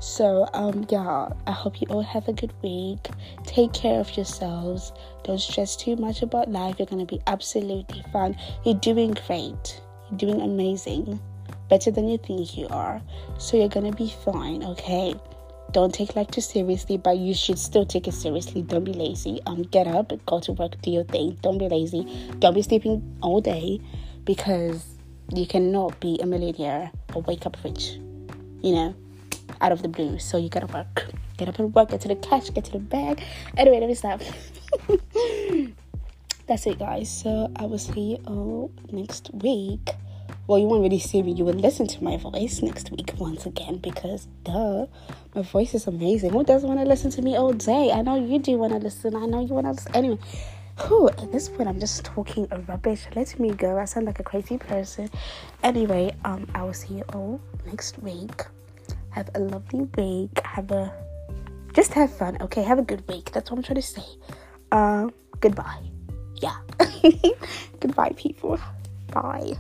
So 0.01 0.49
um 0.55 0.87
yeah, 0.89 1.29
I 1.47 1.53
hope 1.53 1.81
you 1.81 1.87
all 1.89 2.03
have 2.03 2.29
a 2.29 2.33
good 2.33 2.53
week. 2.63 3.09
Take 3.45 3.73
care 3.73 4.01
of 4.01 4.17
yourselves. 4.17 4.93
Don't 5.25 5.39
stress 5.41 5.77
too 5.77 5.97
much 5.97 6.23
about 6.23 6.51
life. 6.51 6.77
You're 6.79 6.87
gonna 6.87 7.05
be 7.05 7.21
absolutely 7.27 8.03
fine. 8.13 8.37
You're 8.65 8.81
doing 8.81 9.17
great. 9.27 9.81
You're 10.11 10.19
doing 10.19 10.41
amazing 10.41 11.21
better 11.71 11.91
than 11.91 12.09
you 12.09 12.19
think 12.19 12.57
you 12.57 12.67
are. 12.69 13.01
So 13.39 13.57
you're 13.57 13.69
gonna 13.69 13.93
be 13.93 14.13
fine, 14.25 14.63
okay? 14.65 15.15
Don't 15.73 15.95
take 15.95 16.17
life 16.17 16.29
too 16.33 16.41
seriously, 16.41 16.97
but 16.97 17.17
you 17.17 17.33
should 17.33 17.59
still 17.59 17.87
take 17.87 18.09
it 18.09 18.15
seriously. 18.15 18.63
Don't 18.63 18.83
be 18.83 18.93
lazy. 18.93 19.41
Um, 19.47 19.63
get 19.63 19.87
up, 19.87 20.13
go 20.27 20.41
to 20.41 20.53
work, 20.53 20.83
do 20.83 20.91
your 20.91 21.05
thing. 21.05 21.39
Don't 21.43 21.59
be 21.59 21.69
lazy. 21.69 22.05
Don't 22.41 22.55
be 22.55 22.63
sleeping 22.63 23.17
all 23.23 23.41
day 23.41 23.81
because 24.25 24.85
you 25.33 25.47
cannot 25.47 25.99
be 26.01 26.19
a 26.21 26.27
millionaire 26.27 26.91
or 27.15 27.23
wake 27.23 27.47
up 27.47 27.57
rich, 27.63 28.01
you 28.63 28.75
know, 28.75 28.95
out 29.61 29.71
of 29.71 29.83
the 29.83 29.89
blue. 29.89 30.19
So 30.19 30.39
you 30.39 30.49
gotta 30.49 30.67
work. 30.67 31.07
Get 31.37 31.49
up 31.49 31.59
and 31.61 31.73
work, 31.73 31.91
get 31.91 32.01
to 32.03 32.09
the 32.09 32.17
cash, 32.17 32.51
get 32.51 32.65
to 32.65 32.73
the 32.73 32.81
bag. 32.81 33.23
Anyway, 33.57 33.79
let 33.79 33.89
me 33.89 33.95
stop. 33.95 34.21
That's 36.49 36.67
it, 36.67 36.81
guys. 36.81 37.09
So 37.09 37.51
I 37.55 37.67
will 37.67 37.79
see 37.79 38.01
you 38.01 38.23
all 38.27 38.73
next 38.91 39.31
week 39.35 39.91
well, 40.51 40.59
you 40.59 40.67
won't 40.67 40.83
really 40.83 40.99
see 40.99 41.23
me. 41.23 41.31
You 41.31 41.45
will 41.45 41.55
listen 41.55 41.87
to 41.87 42.03
my 42.03 42.17
voice 42.17 42.61
next 42.61 42.91
week 42.91 43.13
once 43.19 43.47
again 43.47 43.77
because, 43.77 44.27
duh, 44.43 44.87
my 45.33 45.43
voice 45.43 45.75
is 45.75 45.87
amazing. 45.87 46.31
Who 46.31 46.43
doesn't 46.43 46.69
want 46.69 46.81
to 46.81 46.87
listen 46.87 47.13
to 47.13 47.23
me 47.23 47.37
all 47.37 47.53
day? 47.53 47.93
I 47.93 48.03
know 48.03 48.17
you 48.17 48.41
do 48.41 48.59
want 48.59 48.73
to 48.73 48.81
listen. 48.81 49.15
I 49.15 49.27
know 49.27 49.47
you 49.47 49.55
want 49.55 49.67
to 49.67 49.71
listen. 49.71 49.95
Anyway, 49.95 50.19
who 50.77 51.09
at 51.09 51.31
this 51.31 51.49
point 51.49 51.69
I'm 51.69 51.79
just 51.79 52.05
talking 52.05 52.49
rubbish. 52.67 53.07
Let 53.15 53.39
me 53.39 53.53
go. 53.53 53.79
I 53.79 53.85
sound 53.85 54.07
like 54.07 54.19
a 54.19 54.25
crazy 54.25 54.59
person. 54.59 55.09
Anyway, 55.63 56.17
um, 56.25 56.49
I 56.53 56.65
will 56.65 56.75
see 56.75 56.95
you 56.95 57.05
all 57.13 57.41
next 57.65 58.03
week. 58.03 58.45
Have 59.11 59.31
a 59.37 59.39
lovely 59.39 59.89
week. 59.97 60.37
Have 60.45 60.73
a 60.73 60.93
just 61.75 61.93
have 61.93 62.13
fun. 62.13 62.39
Okay, 62.41 62.65
have 62.65 62.81
a 62.81 62.83
good 62.83 63.07
week. 63.07 63.31
That's 63.31 63.53
what 63.53 63.59
I'm 63.59 63.63
trying 63.63 63.77
to 63.77 63.83
say. 63.83 64.03
Um, 64.73 65.13
goodbye. 65.39 65.79
Yeah. 66.43 66.57
goodbye, 67.79 68.15
people. 68.17 68.59
Bye. 69.13 69.57